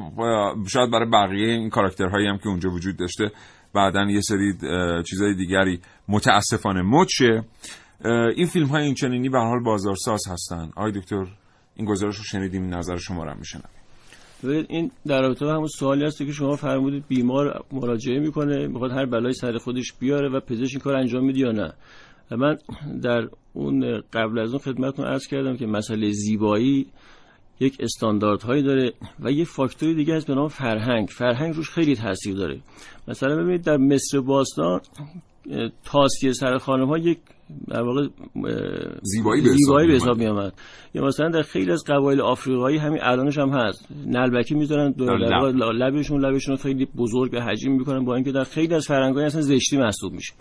[0.68, 3.32] شاید برای بقیه این کاراکترهایی هم که اونجا وجود داشته
[3.74, 4.54] بعدا یه سری
[5.10, 7.44] چیزای دیگری متاسفانه مد شه.
[8.36, 10.72] این فیلم های این چنینی به حال بازارساز هستن.
[10.76, 11.26] آقای دکتر
[11.76, 13.70] این گزارش رو شنیدیم نظر شما رو میشنم
[14.44, 18.92] ببینید این در رابطه با همون سوالی هست که شما فرمودید بیمار مراجعه می‌کنه می‌خواد
[18.92, 21.74] هر بلای سر خودش بیاره و پزشک این کار انجام میده یا نه.
[22.32, 22.58] من
[23.02, 26.88] در اون قبل از اون خدمتتون عرض کردم که مسئله زیبایی
[27.60, 31.08] یک استانداردهایی داره و یه فاکتوری دیگه هست به نام فرهنگ.
[31.08, 32.60] فرهنگ روش خیلی تاثیر داره.
[33.08, 34.82] مثلا ببینید در مصر باستان
[35.84, 37.18] تاسیه سر خانم ها یک
[37.68, 38.08] در واقع
[39.02, 40.54] زیبایی به زیبایی به حساب می آمد
[40.94, 43.88] یا مثلا در خیلی از قبایل آفریقایی همین الانش هم هست.
[44.06, 45.56] نلبکی می‌ذارن لب.
[45.56, 49.78] لبشون لبشون خیلی بزرگ به حجم می‌کنن با اینکه در خیلی از فرهنگ‌های اصلا زشتی
[49.78, 50.34] محسوب میشه.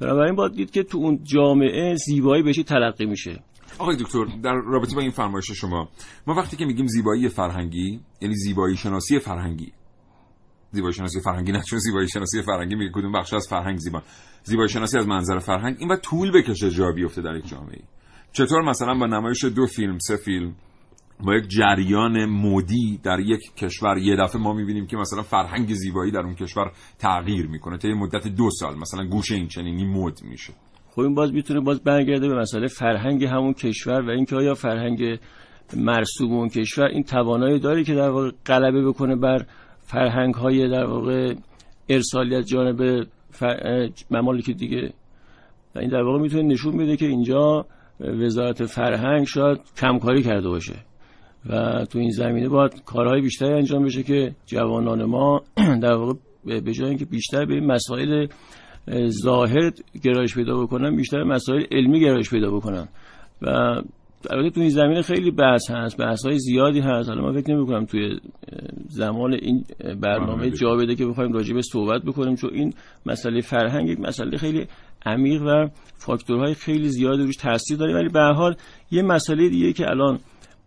[0.00, 3.40] بنابراین باید دید که تو اون جامعه زیبایی بهش تلقی میشه.
[3.78, 5.88] آقای دکتر در رابطه با این فرمایش شما
[6.26, 9.72] ما وقتی که میگیم زیبایی فرهنگی یعنی زیبایی شناسی فرهنگی
[10.70, 14.02] زیبایی شناسی فرهنگی نه چون زیبایی شناسی فرهنگی میگه کدوم بخش از فرهنگ زیبا.
[14.42, 17.80] زیبایی شناسی از منظر فرهنگ این و طول بکشه جا بیفته در یک جامعه.
[18.32, 20.54] چطور مثلا با نمایش دو فیلم سه فیلم
[21.24, 26.12] با یک جریان مودی در یک کشور یه دفعه ما می‌بینیم که مثلا فرهنگ زیبایی
[26.12, 28.78] در اون کشور تغییر می‌کنه تا مدت دو سال.
[28.78, 30.52] مثلا گوشه این چنینی مد میشه.
[30.90, 35.18] خب این باز می‌تونه باز برگرده به مسئله فرهنگ همون کشور و اینکه آیا فرهنگ
[35.76, 39.46] مرسوم اون کشور این توانایی داره که در واقع غلبه بکنه بر
[39.90, 41.34] فرهنگ های در واقع
[41.88, 43.88] ارسالی جانب فر...
[44.10, 44.92] ممالک دیگه.
[45.76, 47.66] این در واقع می‌تونه نشون بده که اینجا
[48.00, 50.74] وزارت فرهنگ شاید کمکاری کرده باشه.
[51.46, 55.42] و تو این زمینه باید کارهای بیشتری انجام بشه که جوانان ما
[55.82, 56.12] در واقع
[56.44, 58.26] به جای اینکه بیشتر به این مسائل
[59.22, 59.70] ظاهر
[60.02, 62.88] گرایش پیدا بکنن بیشتر مسائل علمی گرایش پیدا بکنن.
[63.42, 63.80] و
[64.30, 67.08] البته تو این زمینه خیلی بحث هست بحث های زیادی هست.
[67.08, 68.20] حالا من فکر نمی کنم توی
[68.88, 69.64] زمان این
[70.00, 72.74] برنامه جا بده که بخوایم راجع به صحبت بکنیم چون این
[73.06, 74.66] مسئله فرهنگ یک مسئله خیلی
[75.06, 77.94] عمیق و فاکتورهای خیلی زیادی روش تاثیر داره.
[77.94, 78.56] ولی به حال
[78.90, 80.18] یه مسئله دیگه که الان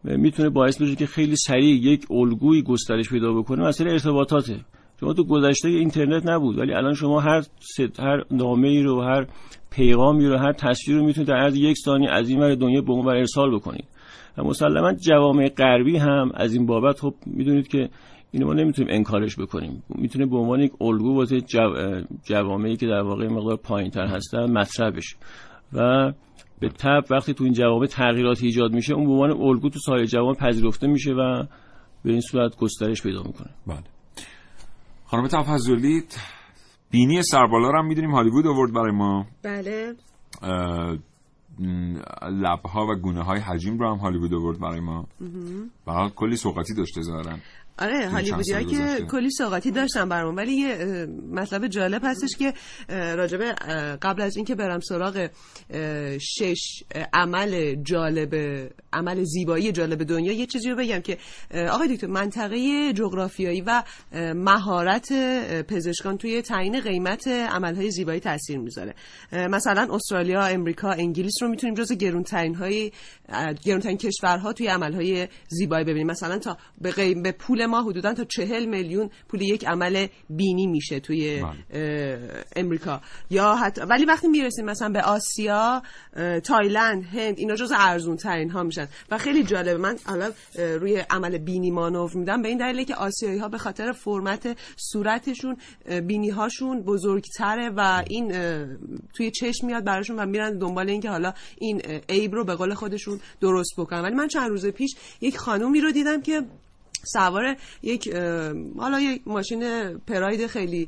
[0.04, 4.60] می‌تونه باعث بشه که خیلی سریع یک الگوی گسترش پیدا بکنه مسئله ارتباطاته.
[5.04, 9.28] شما تو گذشته اینترنت نبود ولی الان شما هر ست هر نامه ای رو هر
[9.72, 12.92] پیغامی رو هر تصویری رو می‌تونید در عرض یک ثانیه از این ور دنیا به
[12.92, 13.86] اون ارسال بکنید.
[14.38, 17.90] و مسلما جوامع غربی هم از این بابت خب می‌دونید که
[18.32, 19.84] اینو ما نمی‌تونیم انکارش بکنیم.
[19.96, 21.60] می‌تونه به عنوان یک الگو واسه جو...
[22.24, 25.16] جوامعی که در واقع مقدار پایینتر هستن مطرح بشه.
[25.74, 26.12] و
[26.60, 30.06] به تب وقتی تو این جوامع تغییرات ایجاد میشه اون به عنوان الگو تو سایر
[30.06, 31.44] جوامع پذیرفته میشه و
[32.06, 33.50] به این صورت گسترش پیدا می‌کنه.
[33.68, 33.93] بله.
[35.14, 36.04] خانم تفضلی
[36.92, 39.26] بینی سربالا رو هم می‌دونیم هالیوود آورد برای ما.
[39.44, 39.94] بله.
[42.32, 45.08] لبها و گونه های حجیم رو هم هالیوود آورد برای ما.
[45.86, 47.38] برای کلی سوقاتی داشته ظاهرا.
[47.80, 52.54] آره هالیوودیا که کلی سوقاتی داشتن برام ولی یه مطلب جالب هستش که
[52.90, 53.52] راجبه
[54.02, 55.30] قبل از اینکه برم سراغ
[56.20, 56.84] شش
[57.14, 58.36] عمل جالب
[58.94, 61.18] عمل زیبایی جالب دنیا یه چیزی رو بگم که
[61.72, 63.84] آقای دکتر منطقه جغرافیایی و
[64.36, 65.14] مهارت
[65.68, 68.94] پزشکان توی تعیین قیمت عملهای زیبایی تاثیر می‌ذاره.
[69.32, 72.92] مثلا استرالیا امریکا انگلیس رو می‌تونیم جز گرونترین های
[73.64, 76.08] گرونترین کشورها توی عملهای زیبایی ببینیم.
[76.08, 81.00] مثلا تا به, به پول ما حدودا تا چهل میلیون پول یک عمل بینی میشه
[81.00, 82.46] توی بله.
[82.56, 83.02] امریکا.
[83.30, 85.82] یا حتی ولی وقتی می‌رسیم مثلا به آسیا
[86.44, 88.88] تایلند هند اینا جز ارزون ترین ها میشن.
[89.12, 93.38] و خیلی جالبه من حالا روی عمل بینی مانور میدم به این دلیله که آسیایی
[93.38, 95.58] ها به خاطر فرمت صورتشون
[96.08, 98.32] بینی هاشون بزرگتره و این
[99.14, 103.20] توی چشم میاد براشون و میرن دنبال اینکه حالا این عیب رو به قول خودشون
[103.42, 104.02] درست بکنن.
[104.02, 106.42] ولی من چند روز پیش یک خانومی رو دیدم که
[107.04, 108.14] سوار یک
[108.78, 109.64] حالا یک ماشین
[109.98, 110.88] پراید خیلی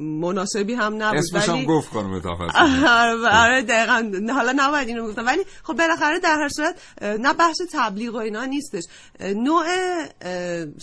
[0.00, 2.14] مناسبی هم نبود اسمش هم گفت خانم
[2.54, 4.32] آره،, آره دقیقا.
[4.32, 8.44] حالا نباید اینو گفتم ولی خب بالاخره در هر صورت نه بحث تبلیغ و اینا
[8.44, 8.82] نیستش.
[9.20, 9.64] نوع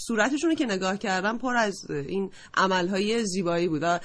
[0.08, 4.02] صورتشون که نگاه کردم پر از این عملهای زیبایی بود.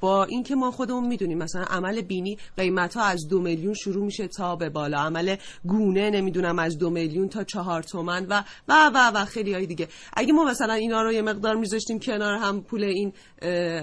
[0.00, 4.28] با اینکه ما خودمون می‌دونیم مثلا عمل بینی قیمت ها از دو میلیون شروع میشه
[4.28, 4.98] تا به بالا.
[4.98, 9.66] عمل گونه نمی‌دونم از دو میلیون تا چهار تومن و و و و خیلی های
[9.66, 9.88] دیگه.
[10.16, 13.12] اگه ما مثلا اینا رو یه مقدار میذاشتیم کنار هم پول این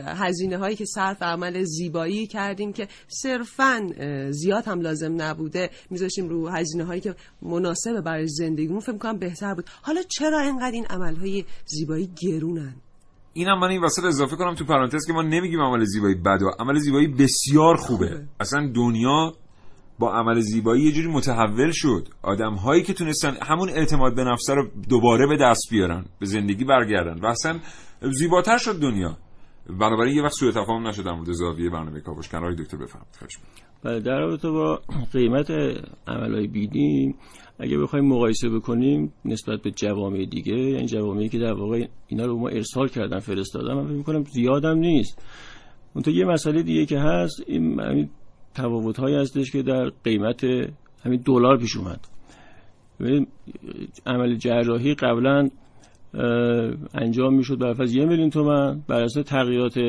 [0.06, 3.92] هزینه هایی که صرف عمل زیبایی کردیم که صرفا
[4.30, 9.54] زیاد هم لازم نبوده میذاشتیم رو هزینه هایی که مناسب برای زندگیمون فکر کنم بهتر
[9.54, 9.66] بود.
[9.82, 12.76] حالا چرا اینقدر این عمل های زیبایی گرونن؟
[13.38, 16.80] اینم من این وسط اضافه کنم تو پرانتز که ما نمیگیم عمل زیبایی بده عمل
[16.80, 18.28] زیبایی بسیار خوبه.
[18.40, 19.34] اصلا دنیا
[20.00, 22.08] با عمل زیبایی یه جوری متحول شد.
[22.22, 26.66] آدم هایی که تونستن همون اعتماد به نفسه رو دوباره به دست بیارن به زندگی
[26.66, 27.60] برگردن و اصلا
[28.02, 29.18] زیباتر شد دنیا.
[29.70, 32.30] بنابراین یه وقت سوء تفاهم نشد در مورد زاویه برنامه کاوش.
[32.30, 33.16] کنار دکتر بفرمایید.
[33.20, 33.38] خواهش
[33.84, 34.82] بله در رابطه با
[35.14, 35.52] قیمت
[36.08, 37.16] عملهای بیدی
[37.60, 42.40] اگه بخوایم مقایسه بکنیم نسبت به جوامع دیگه یعنی جوامعی که در واقع اینا رو
[42.40, 45.22] ما ارسال کردن فرستادن من فکر می‌کنم زیادم نیست.
[45.94, 48.10] اون یه مسئله دیگه که هست این همین
[48.54, 50.44] تفاوت هایی هستش که در قیمت
[51.04, 52.00] همین دلار پیش اومد.
[54.06, 55.50] عمل جراحی قبلا
[56.94, 59.80] انجام می‌شد بر اساس یه میلیون تومن بر اساس تغییرات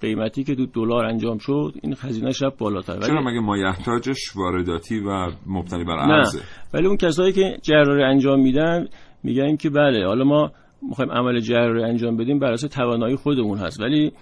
[0.00, 3.00] قیمتی که دو دلار انجام شد این خزینه شب بالاتر.
[3.00, 6.40] چرا مگه مایحتاجش وارداتی و مبتنی بر ارزه؟
[6.74, 8.86] ولی اون کسایی که جراحی انجام میدن
[9.22, 10.50] میگن که بله حالا ما
[10.82, 13.80] می‌خوایم عمل جراحی انجام بدیم بر اساس توانایی خودمون هست.
[13.80, 14.12] ولی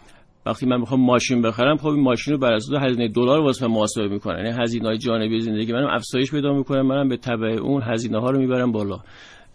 [0.47, 4.09] وقتی من می‌خوام ماشین بخرم خب این ماشین رو بر اساس هزینه دلار واسه محاسبه
[4.09, 4.37] می‌کنن.
[4.37, 8.31] یعنی هزینه های جانبی زندگی منم افزایش پیدا می‌کنم منم به تبع اون هزینه ها
[8.31, 8.99] رو می‌برم بالا.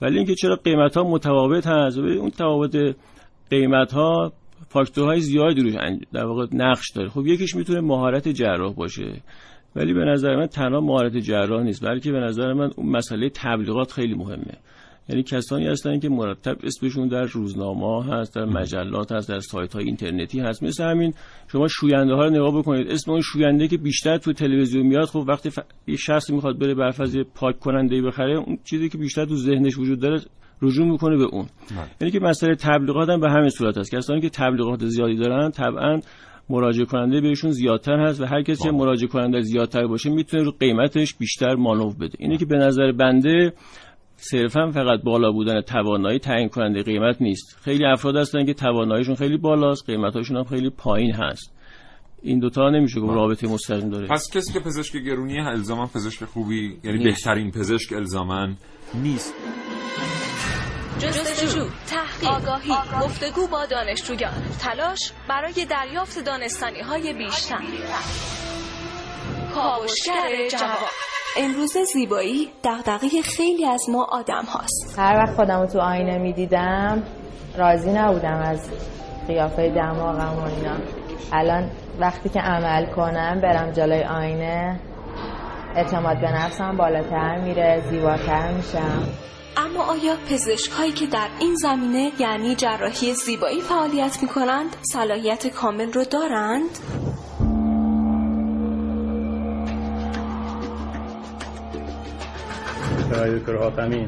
[0.02, 2.96] ولی اینکه چرا قیمت ها متفاوت هست؟ و اون تفاوت
[3.50, 4.34] قیمت ها
[4.70, 5.74] فاکتورهای زیادی روش
[6.14, 7.10] در واقع نقش داره.
[7.10, 9.22] خب یکیش می‌تونه مهارت جراح باشه.
[9.76, 13.92] ولی به نظر من تنها مهارت جراح نیست بلکه به نظر من اون مسئله تبلیغات
[13.92, 14.54] خیلی مهمه.
[15.10, 19.86] یعنی کسانی هستن که مرتب اسمشون در روزنامه هست در مجلات هست در سایت های
[19.86, 20.64] اینترنتی هست.
[20.64, 21.14] مثل همین
[21.52, 22.88] شما شوینده ها رو نگاه بکنید.
[22.88, 25.60] اسم اون شوینده که بیشتر تو تلویزیون میاد خب وقتی ف...
[25.88, 30.00] یه شخصی می‌خواد بره برفض پاک کننده بخره اون چیزی که بیشتر تو ذهنش وجود
[30.00, 30.22] داره
[30.62, 31.46] رجوع می‌کنه به اون.
[31.72, 31.88] بله.
[32.02, 33.96] یعنی که مسئله تبلیغات هم به همین صورت است.
[33.96, 36.00] کسانی که تبلیغات زیادی دارن طبعا
[36.50, 40.52] مراجعه کننده بهشون زیادتر هست و هر کسی که مراجعه کننده زیادتر باشه می‌تونه رو
[40.60, 42.18] قیمتش بیشتر مانور بده.
[42.20, 43.54] اینه که به نظر بنده
[44.22, 47.58] صرفا فقط بالا بودن توانایی تعیین کننده قیمت نیست.
[47.62, 51.54] خیلی افراد هستن که تواناییشون خیلی بالاست قیمتاشون هم خیلی پایین هست.
[52.22, 54.08] این دوتا نمیشه گفت رابطه مستقیم داره.
[54.08, 58.48] پس کسی که پزشک گرونی الزاما پزشک خوبی یعنی بهترین پزشک الزاما
[58.94, 59.34] نیست.
[61.00, 67.62] جستجو، تحقیق، آگاهی، گفتگو با دانشجویان، تلاش برای دریافت دانستانی های بیشتر.
[69.56, 70.90] کاوشگر جواب
[71.38, 75.00] امروز زیبایی دغدغه خیلی از ما آدم هاست.
[75.00, 77.04] هر وقت خودم تو آینه می دیدم
[77.58, 78.70] راضی نبودم از
[79.28, 80.78] قیافه دماغم و اینا.
[81.32, 84.80] الان وقتی که عمل کنم برم جلوی آینه
[85.76, 89.08] اعتماد به نفسم بالاتر میره زیباتر میشم.
[89.58, 95.48] اما آیا پزشک هایی که در این زمینه یعنی جراحی زیبایی فعالیت می کنند صلاحیت
[95.48, 96.70] کامل رو دارند؟
[103.10, 104.08] دکتر حاتمین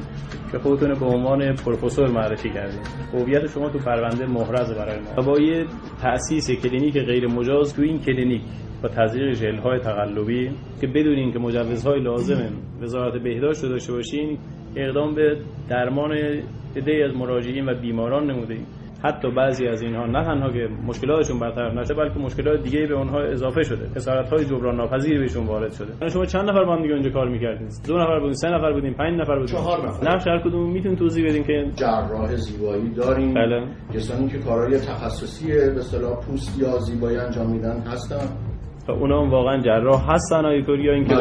[0.51, 2.79] که خودتون به عنوان پروفسور معرفی کردید
[3.13, 5.23] هویت شما تو پرونده محرز برای ما.
[5.23, 5.65] با یه
[6.01, 8.41] تأسیس کلینیک غیر مجاز تو این کلینیک
[8.83, 14.37] با تزریق ژل های تقلبی که بدون اینکه مجوزهای لازم وزارت بهداشت داشته باشین
[14.75, 15.37] اقدام به
[15.69, 16.11] درمان
[16.75, 18.65] عده از مراجعین و بیماران نمودیم
[19.03, 23.21] حتی بعضی از اینها نه تنها که مشکلاتشون برطرف نشه بلکه مشکلات دیگه به اونها
[23.21, 23.89] اضافه شده.
[23.95, 25.93] خسارت های جبران ناپذیر بهشون وارد شده.
[26.01, 28.73] یعنی شما چند نفر با هم دیگه اونجا کار می‌کردین؟ دو نفر بودین سه نفر
[28.73, 30.09] بودین پنج نفر بودین؟ چهار نفر.
[30.09, 33.33] نقش هر کدوم می‌تونین توضیح بدین که جراح زیبایی داریم.
[33.33, 33.67] بله.
[33.93, 38.50] کسانی که کارهای تخصصی به اصطلاح پوست یا زیبایی انجام میدن هستن.
[38.88, 41.15] و اونا هم واقعا جراح هستن آیتور یا اینکه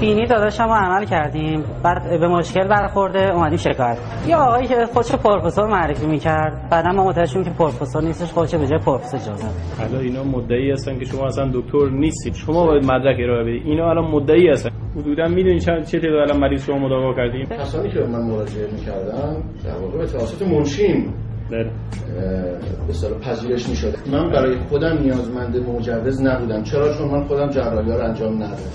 [0.00, 1.64] بینی داداشم رو عمل کردیم.
[1.84, 3.98] بعد به مشکل برخورده اومدیم شکایت.
[4.26, 8.54] یا آقایی که خودش پروفسور معرفی می‌کرد بعدا ما متوجه شدیم که پروفسور نیستش خودش
[8.54, 12.34] به جای پروفسور اجازه حالا اینا مدعی هستن که شما اصلا دکتر نیستید.
[12.34, 13.66] شما باید مدرک ارائه بدید.
[13.66, 14.70] اینا الان مدعی هستن.
[14.96, 17.46] حدودا می‌دونید چند چه تعداد الان مریض شما مداوا کردیم.
[17.46, 21.14] کسانی که من مراجعه می‌کردم در واقع به توسط منشیم
[21.50, 26.62] به صلاح پذیرش می شد من برای خودم نیازمند مجوز نبودم.
[26.62, 28.70] چرا؟ چون من خودم جراحی ها رو انجام ندادم.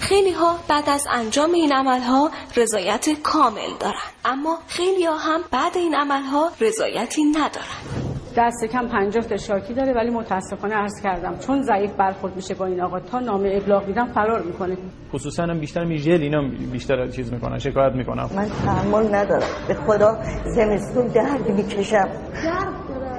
[0.00, 3.94] خیلی ها بعد از انجام این عمل ها رضایت کامل دارن.
[4.24, 8.03] اما خیلی ها هم بعد این عمل ها رضایتی ندارن.
[8.36, 12.66] دست کم پنجاه تا شاکی داره ولی متاسفانه عرض کردم چون ضعیف برخورد میشه با
[12.66, 14.76] این آقا تا نامه ابلاغ میدم فرار می‌کنه.
[15.12, 16.42] خصوصا هم بیشتر می ژل اینا
[16.72, 19.48] بیشتر چیز می‌کنن شکایت می‌کنم من تحمل ندارم.
[19.68, 22.08] به خدا زمستون درد می‌کشم.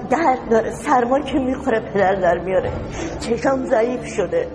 [0.09, 0.71] درد داره.
[0.71, 2.71] سرما که می‌خوره پدر در میاره.
[3.19, 4.47] چشم ضعیف شده.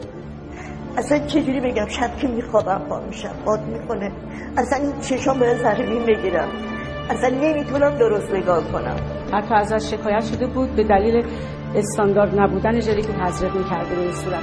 [0.96, 4.12] اصلا چجوری بگم؟ شب که میخوابم پا میشم باد می‌کنه
[4.56, 6.48] اصلا این چشم باید زرمین بگیرم
[7.10, 8.96] اصلا نمی‌تونم درست نگاه کنم
[9.32, 11.26] حتی ازش شکایت شده بود به دلیل
[11.74, 14.42] استاندارد نبودن ژلی که تزریق می‌کرده روی صورت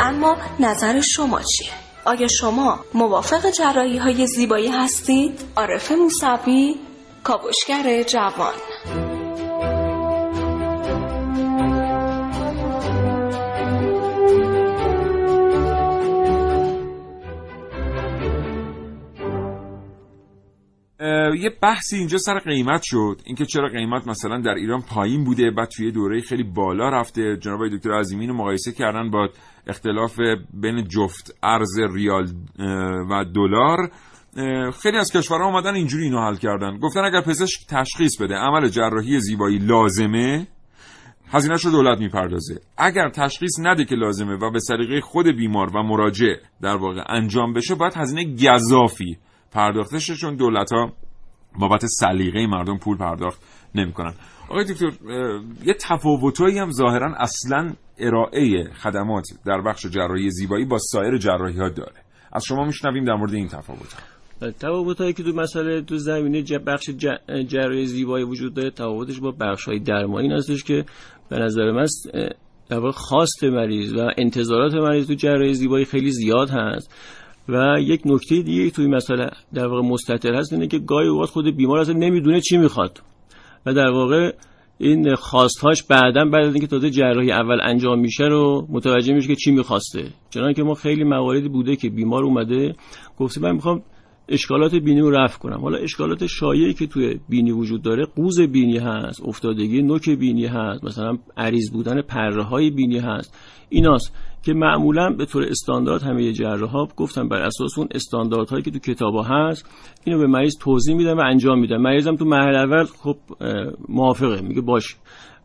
[0.00, 1.72] اما نظر شما چیه؟
[2.04, 6.74] آیا شما موافق جراحی های زیبایی هستید؟ عارف موسوی
[7.24, 8.54] کاوشگر جوان
[21.38, 23.20] یه بحثی اینجا سر قیمت شد.
[23.24, 27.36] اینکه چرا قیمت مثلا در ایران پایین بوده بعد توی دوره خیلی بالا رفته.
[27.36, 29.28] جناب دکتر عظیمی رو مقایسه کردن با
[29.66, 30.20] اختلاف
[30.54, 32.26] بین جفت ارز ریال
[33.10, 33.90] و دلار.
[34.82, 36.78] خیلی از کشورها اومدن اینجوری اینو حل کردن.
[36.78, 40.46] گفتن اگر پزشک تشخیص بده عمل جراحی زیبایی لازمه
[41.32, 42.60] هزینهش رو دولت می‌پردازه.
[42.78, 47.52] اگر تشخیص نده که لازمه و به سلیقه خود بیمار و مراجع در واقع انجام
[47.52, 49.18] بشه باید هزینه گذافی
[50.20, 50.92] چون دولت ها
[51.58, 53.42] بابت سلیقه مردم پول پرداخت
[53.74, 54.14] نمی‌کنن.
[54.48, 54.90] آقای دکتر
[55.64, 61.68] یه تفاوتایی هم ظاهرا اصلا ارائه خدمات در بخش جراحی زیبایی با سایر جراحی ها
[61.68, 62.02] داره.
[62.32, 63.96] از شما میشنویم در مورد این تفاوت
[64.60, 66.90] تفاوت هایی که تو مسئله تو زمینه بخش
[67.48, 70.84] جراحی زیبایی وجود داره تفاوتش با بخش های درمانی هستش که
[71.28, 71.86] به نظر من
[72.68, 76.94] در خواست مریض و انتظارات مریض تو جراحی زیبایی خیلی زیاد هست.
[77.48, 81.56] و یک نکته دیگه توی مسئله در واقع مستتر هست اینه که گاهی اوقات خود
[81.56, 83.02] بیمار اصلا نمی‌دونه چی می‌خواد.
[83.66, 84.32] و در واقع
[84.78, 89.34] این خواستهاش بعدا بعد از اینکه تازه جراحی اول انجام میشه رو متوجه میشه که
[89.34, 90.04] چی می‌خواسته.
[90.30, 92.74] چنانکه که ما خیلی مواردی بوده که بیمار اومده
[93.18, 93.82] گفته من می‌خوام
[94.28, 95.60] اشکالات بینی رو رفع کنم.
[95.60, 100.84] حالا اشکالات شایعی که توی بینی وجود داره قوز بینی هست افتادگی نوک بینی هست
[100.84, 103.34] مثلا عریض بودن پره های بینی هست.
[103.68, 104.14] ایناست.
[104.42, 108.78] که معمولا به طور استاندارد همه جراح ها گفتن بر اساس اون استانداردهایی که تو
[108.78, 109.70] کتاب ها هست
[110.04, 111.76] اینو به مریض توضیح میدن و انجام میدن.
[111.76, 113.16] مریضم تو مرحله اول خب
[113.88, 114.96] موافقه میگه باش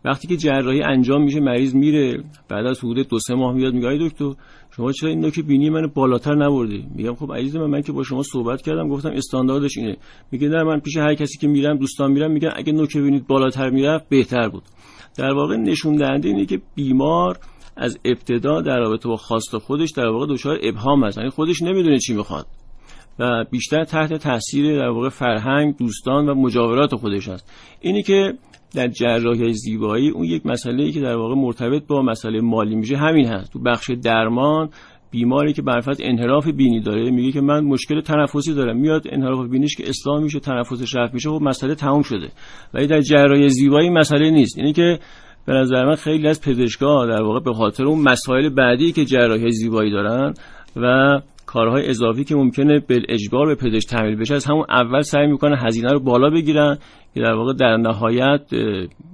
[0.06, 3.98] وقتی که جراحی انجام میشه مریض میره بعد از حدود دو سه ماه میاد میگه
[4.02, 4.34] دکتر
[4.76, 8.04] شما چرا این نوک بینی منو بالاتر نبردی؟ میگم خب عزیز من من که با
[8.04, 9.98] شما صحبت کردم گفتم استانداردش اینه.
[10.32, 13.70] میگه نه من پیش هر کسی که میرم دوستان میرم میگن اگه نوک بینید بالاتر
[13.70, 14.64] می‌رفت بهتر بود.
[15.18, 17.38] در واقع نشون دهنده اینه که بیمار
[17.78, 21.18] از ابتدا در رابطه با خواست خودش در واقع دچار ابهام است.
[21.18, 22.46] یعنی خودش نمی‌دونه چی می‌خواد.
[23.20, 27.52] و بیشتر تحت تاثیر در واقع فرهنگ دوستان و مجاورات خودش است.
[27.82, 28.34] اینی که
[28.76, 32.98] در جراحی زیبایی اون یک مسئله ای که در واقع مرتبط با مسئله مالی میشه
[32.98, 33.54] همین هست.
[33.54, 34.70] تو بخش درمان
[35.12, 37.12] بیماری که برفت انحراف بینی داره.
[37.12, 38.78] میگه که من مشکل تنفسی دارم.
[38.78, 42.32] میاد انحراف بینیش که اصلاح میشه تنفسش رفت میشه خب مسئله تموم شده.
[42.74, 44.58] ولی در جراحی زیبایی مسئله نیست.
[44.58, 45.00] اینی که
[45.46, 49.52] به نظر من خیلی از پزشکا در واقع به خاطر اون مسائل بعدی که جراحی
[49.52, 50.34] زیبایی دارن
[50.76, 55.28] و کارهای اضافی که ممکنه به اجبار به پزشک تعمیل بشه از همون اول سعی
[55.28, 56.78] می‌کنه هزینه رو بالا بگیرن
[57.14, 58.42] که در واقع در نهایت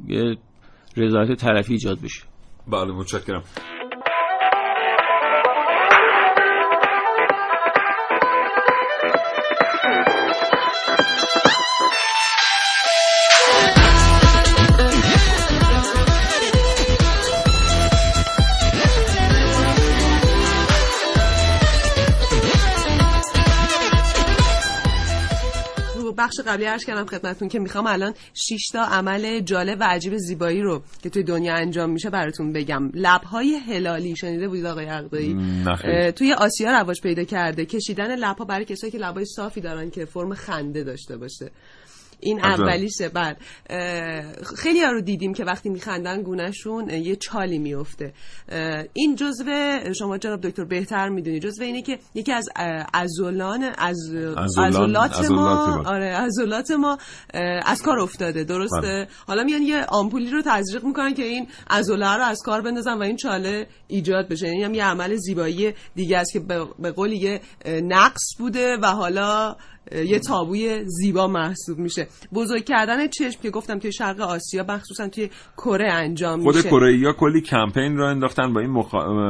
[0.07, 0.35] یه
[0.97, 2.23] رضایت طرفی ایجاد بشه.
[2.71, 3.43] بله متشکرم.
[26.21, 30.61] بخش قبلی عرض کردم خدمتتون که می‌خوام الان 6 تا عمل جالب و عجیب زیبایی
[30.61, 32.91] رو که توی دنیا انجام میشه براتون بگم.
[32.93, 35.37] لبهای هلالی شنیده بودید آقای عقدایی
[36.11, 37.65] توی آسیا رواج پیدا کرده.
[37.65, 41.51] کشیدن لبها برای کسایی که لبهای صافی دارن که فرم خنده داشته باشه.
[42.21, 43.37] این اولیشه بعد
[44.57, 48.13] خیلی ها رو دیدیم که وقتی میخندن گونهشون یه چالی میفته
[48.93, 49.43] این جزو
[49.99, 51.39] شما جناب دکتر بهتر می‌دونی.
[51.39, 52.49] جزو اینه که یکی از
[52.93, 53.97] ازولان از
[54.57, 56.97] ازولات ما آره ازولات ما
[57.65, 58.43] از کار افتاده.
[58.43, 59.07] درسته؟ بله.
[59.27, 63.01] حالا میان یه آمپولی رو تزریق می‌کنن که این ازوله رو از کار بندازن و
[63.01, 64.47] این چاله ایجاد بشه.
[64.47, 66.39] یعنی هم یه عمل زیبایی دیگه است که
[66.79, 67.41] به قول یه
[67.83, 69.55] نقص بوده و حالا
[70.05, 72.07] یه تابوی زیبا محسوب میشه.
[72.33, 76.61] بزرگ کردن چشم که گفتم توی شرق آسیا مخصوصا توی کره انجام میشه.
[76.61, 78.69] خود کره کلی کمپین را انداختن با این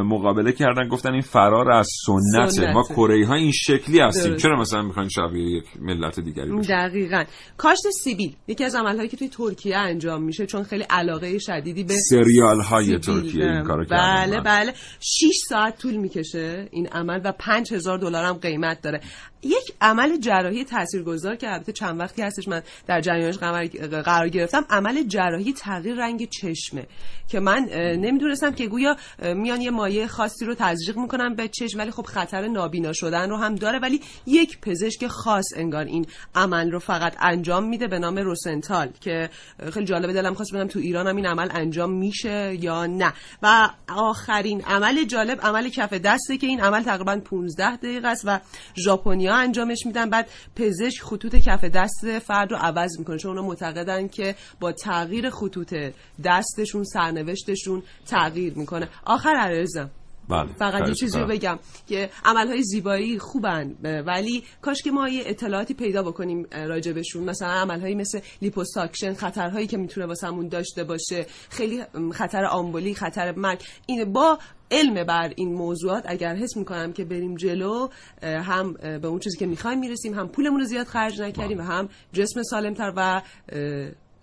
[0.03, 0.87] مقابله کردن.
[0.87, 4.35] گفتن این فرار از سنت ما کره ها این شکلی هستیم.
[4.35, 7.23] چرا مثلا می‌خواین شبیه یک ملت دیگری باشیم دقیقاً.
[7.57, 11.93] کاشت سیبیل یکی از عملهایی که توی ترکیه انجام میشه چون خیلی علاقه شدیدی به
[11.93, 14.73] سریال های ترکیه این کارو بله بله.
[14.99, 19.01] 6 ساعت طول می‌کشه این عمل و 5000 دلار هم قیمت داره.
[19.43, 25.03] یک عمل جراحی تاثیرگذار که البته چند وقتی هستش من در جریانش قرار گرفتم عمل
[25.03, 26.87] جراحی تغییر رنگ چشمه
[27.27, 27.69] که من
[27.99, 28.95] نمی‌دونستم که گویا
[29.35, 33.37] میان یه مایه خاصی رو تزریق می‌کنن به چشم ولی خب خطر نابینا شدن رو
[33.37, 38.17] هم داره ولی یک پزشک خاص انگار این عمل رو فقط انجام میده به نام
[38.17, 39.29] روسنتال که
[39.73, 43.13] خیلی جالبه دلم خواست بدم تو ایران هم این عمل انجام میشه یا نه.
[43.43, 48.39] و آخرین عمل جالب عمل کف دسته که این عمل تقریبا 15 دقیقه است و
[48.75, 50.09] ژاپنیا انجامش میدن.
[50.09, 53.17] بعد پزشک خطوط کف دست فرد رو عوض می‌کنه.
[53.17, 55.75] چون اونا معتقدن که با تغییر خطوط
[56.23, 58.89] دستشون سرنوشتشون تغییر می‌کنه.
[59.05, 59.89] آخر عرضم.
[60.29, 60.53] بله.
[60.53, 63.75] فقط یه چیزی رو بگم که عملهای زیبایی خوبن
[64.07, 67.23] ولی کاش که ما یه اطلاعاتی پیدا بکنیم راجبشون.
[67.23, 71.25] مثلا عملهایی مثل لیپوساکشن خطرهایی که می‌تونه واسمون داشته باشه.
[71.49, 73.61] خیلی خطر آمبولی خطر مرگ.
[73.85, 74.39] این با
[74.71, 77.87] علم بر این موضوعات اگر حس می‌کنم که بریم جلو
[78.23, 81.89] هم به اون چیزی که می‌خوایم می‌رسیم هم پولمون رو زیاد خرج نکردیم و هم
[82.13, 83.21] جسم سالمتر و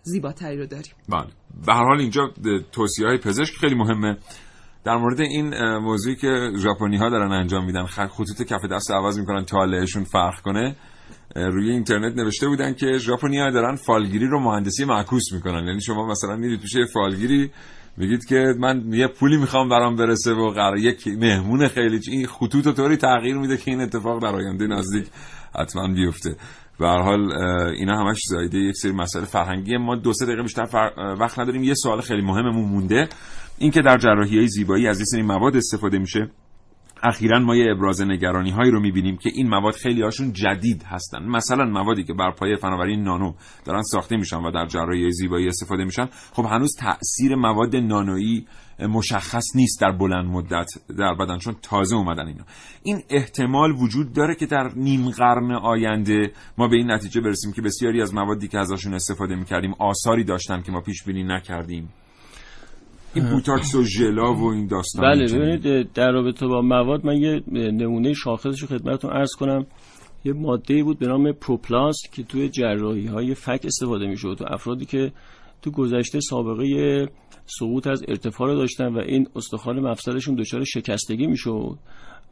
[0.03, 0.92] زیباتری رو داریم.
[1.09, 1.26] بله.
[1.66, 2.32] به هر حال اینجا
[2.72, 4.16] توصیه های پزشک خیلی مهمه.
[4.84, 9.44] در مورد این موضوعی که ژاپنی ها دارن انجام میدن خطوط کف دست عوض می‌کنن
[9.44, 10.76] تا لهشون فرق کنه
[11.36, 15.66] روی اینترنت نوشته بودن که ژاپنی ها دارن فالگیری رو مهندسی معکوس می‌کنن.
[15.66, 17.51] یعنی شما مثلا میرید پیش فالگیری
[17.99, 22.66] میگید که من یه پولی می‌خوام برام برسه و قرار یک مهمون خیلی این خطوط
[22.66, 25.07] رو طوری تغییر میده که این اتفاق در آینده نزدیک
[25.55, 26.36] حتما بیفته.
[26.78, 27.32] به هر حال
[27.72, 29.76] اینا همش زایده یک سری مسائل فرهنگی.
[29.76, 31.64] ما دو سه دقیقه بیشتر وقت نداریم.
[31.64, 33.09] یه سوال خیلی مهممون مونده.
[33.59, 36.30] اینکه در جراحی زیبایی از این مواد استفاده میشه.
[37.03, 41.22] اخیرا ما یه ابراز نگرانی هایی رو می‌بینیم که این مواد خیلی هاشون جدید هستن.
[41.22, 43.32] مثلا موادی که بر پایه فناوری نانو
[43.64, 48.46] دارن ساخته میشن و در جراحی زیبایی استفاده میشن خب هنوز تاثیر مواد نانویی
[48.80, 50.66] مشخص نیست در بلند مدت
[50.99, 52.44] در بدن چون تازه اومدن اینا.
[52.82, 57.62] این احتمال وجود داره که در نیم قرن آینده ما به این نتیجه برسیم که
[57.62, 61.88] بسیاری از موادی که ازشون استفاده می‌کردیم آثاری داشتن که ما پیش بینی نکردیم.
[63.18, 67.42] این بوتاکس و ژلا و این داستان بله ببینید در رابطه با مواد من یه
[67.52, 69.66] نمونه شاخصش رو خدمتتون عرض کنم.
[70.24, 74.84] یه ماده بود به نام پروپلاست که توی جراحی های فک استفاده می‌شد تو افرادی
[74.84, 75.12] که
[75.62, 77.08] تو گذشته سابقه
[77.46, 81.78] سقوط از ارتفاع رو داشتن و این استخوان مفصلشون دچار شکستگی می‌شد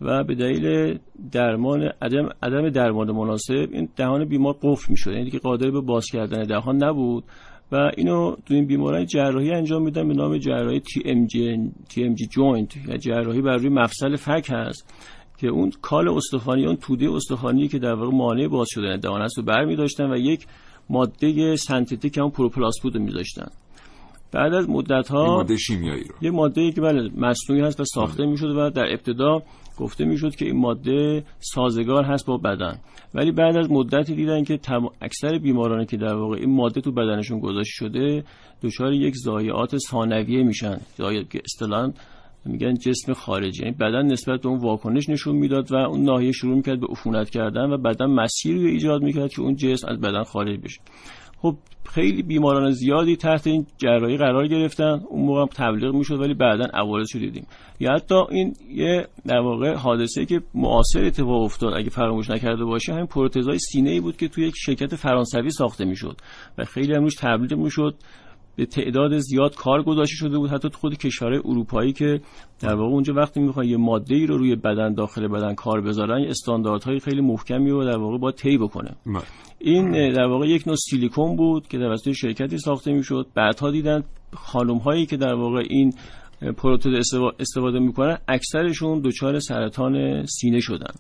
[0.01, 0.99] و به دلیل
[1.33, 5.13] درمان عدم, عدم درمان مناسب این دهان بیمار قفل می‌شد.
[5.13, 7.25] یعنی که قادر به باز کردن دهان نبود.
[7.73, 10.81] و اینو تو این بیماران جراحی انجام میدن به نام جراحی
[11.27, 14.95] J joint یا جراحی بر روی مفصل فک هست
[15.39, 19.39] که اون کال استخوانی اون توده استخوانی که در واقع مانع باز شدن دهان است
[19.39, 20.47] رو برمی داشتن و یک
[20.91, 23.49] ماده سنتتیک هم پروپلاست بود میذاشتن.
[24.33, 26.15] بعد از مدت ها ماده شیمیایی رو.
[26.23, 28.31] یه ماده که بله مصنوعی هست و ساخته بله.
[28.31, 29.43] می‌شد و در ابتدا
[29.79, 32.79] گفته می‌شد که این ماده سازگار هست با بدن.
[33.15, 34.89] ولی بعد از مدتی دیدن که تم...
[35.01, 38.25] اکثر بیمارانی که در واقع این ماده تو بدنشون گذاشته شده
[38.63, 40.81] دچار یک ضایعات ثانویه میشن.
[40.97, 41.93] ضایعات که اصطلاحاً
[42.45, 43.63] میگن جسم خارجی.
[43.63, 47.31] یعنی بدن نسبت به اون واکنش نشون می‌داد و اون ناحیه شروع می‌کرد به عفونت
[47.31, 50.81] کردن و بدن مسیری رو ایجاد می‌کرد که اون جسم از بدن خارج بشه.
[51.39, 51.57] خب
[51.89, 55.01] خیلی بیماران زیادی تحت این جراحی قرار گرفتن.
[55.09, 57.47] اون موقع هم تبلیغ می‌شد ولی بعدا عوارض رو دیدیم.
[57.81, 62.93] یا حتی این یه در واقع حادثه که معاصر اتفاق افتاد اگه فراموش نکرده باشه
[62.93, 66.17] همین پروتزای سینه ای بود که توی یک شرکت فرانسوی ساخته می‌شد
[66.59, 67.95] و خیلی هم روش تبلیغ می‌شد.
[68.57, 72.21] به تعداد زیاد کار گذاشته شده بود حتی خود کشورهای اروپایی که
[72.61, 76.25] در واقع اونجا وقتی می‌خوان یه ماده ای رو روی بدن داخل بدن کار بذارن
[76.25, 78.91] استانداردهای خیلی محکمی رو در واقع با طی بکنه.
[79.07, 79.23] بله.
[79.59, 83.27] این در واقع یک نوع سیلیکون بود که توسط شرکتی ساخته می‌شد.
[83.35, 84.05] بعدها دیدن
[84.35, 85.93] خانم هایی که در واقع این
[86.57, 90.95] پروتز استفاده می‌کنن اکثرشون دچار سرطان سینه شدن.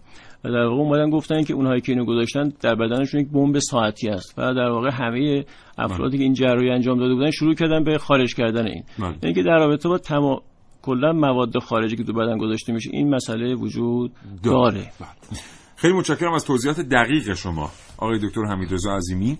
[0.44, 4.08] و در واقع اومدن گفتن که اونهایی که اینو گذاشتن در بدنشون یک بمب ساعتی
[4.08, 5.44] است و در واقع همه
[5.78, 8.84] افرادی که این جراحی انجام داده بودن شروع کردن به خارج کردن این.
[8.98, 9.14] بله.
[9.22, 10.40] یعنی که در رابطه با تمام
[10.82, 14.12] کلا مواد خارجی که تو بدن گذاشته میشه این مسئله وجود
[14.42, 14.92] داره.
[15.00, 15.40] بله.
[15.76, 19.38] خیلی متشکرم از توضیحات دقیق شما آقای دکتر حمیدرضا عظیمی.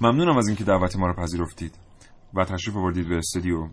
[0.00, 1.72] ممنونم از اینکه دعوت ما رو پذیرفتید
[2.34, 3.68] و تشریف آوردید به استودیو.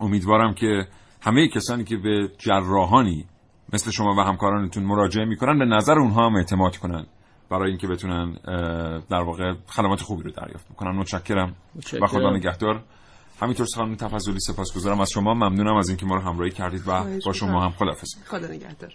[0.00, 0.88] امیدوارم که
[1.20, 3.24] همه کسانی که به جراحانی
[3.72, 7.06] مثل شما و همکارانتون مراجعه می‌کنن به نظر اونها هم اعتماد کنن
[7.50, 8.32] برای اینکه بتونن
[9.10, 10.96] در واقع خدمات خوبی رو دریافت بکنن.
[10.96, 11.56] متشکرم
[12.02, 12.82] و خدا نگهدار.
[13.40, 15.00] همینطور خانم تفضلی سپاسگزارم.
[15.00, 18.46] از شما ممنونم از اینکه ما رو همراهی کردید و با شما هم خدافظ خدا
[18.46, 18.94] نگهدار.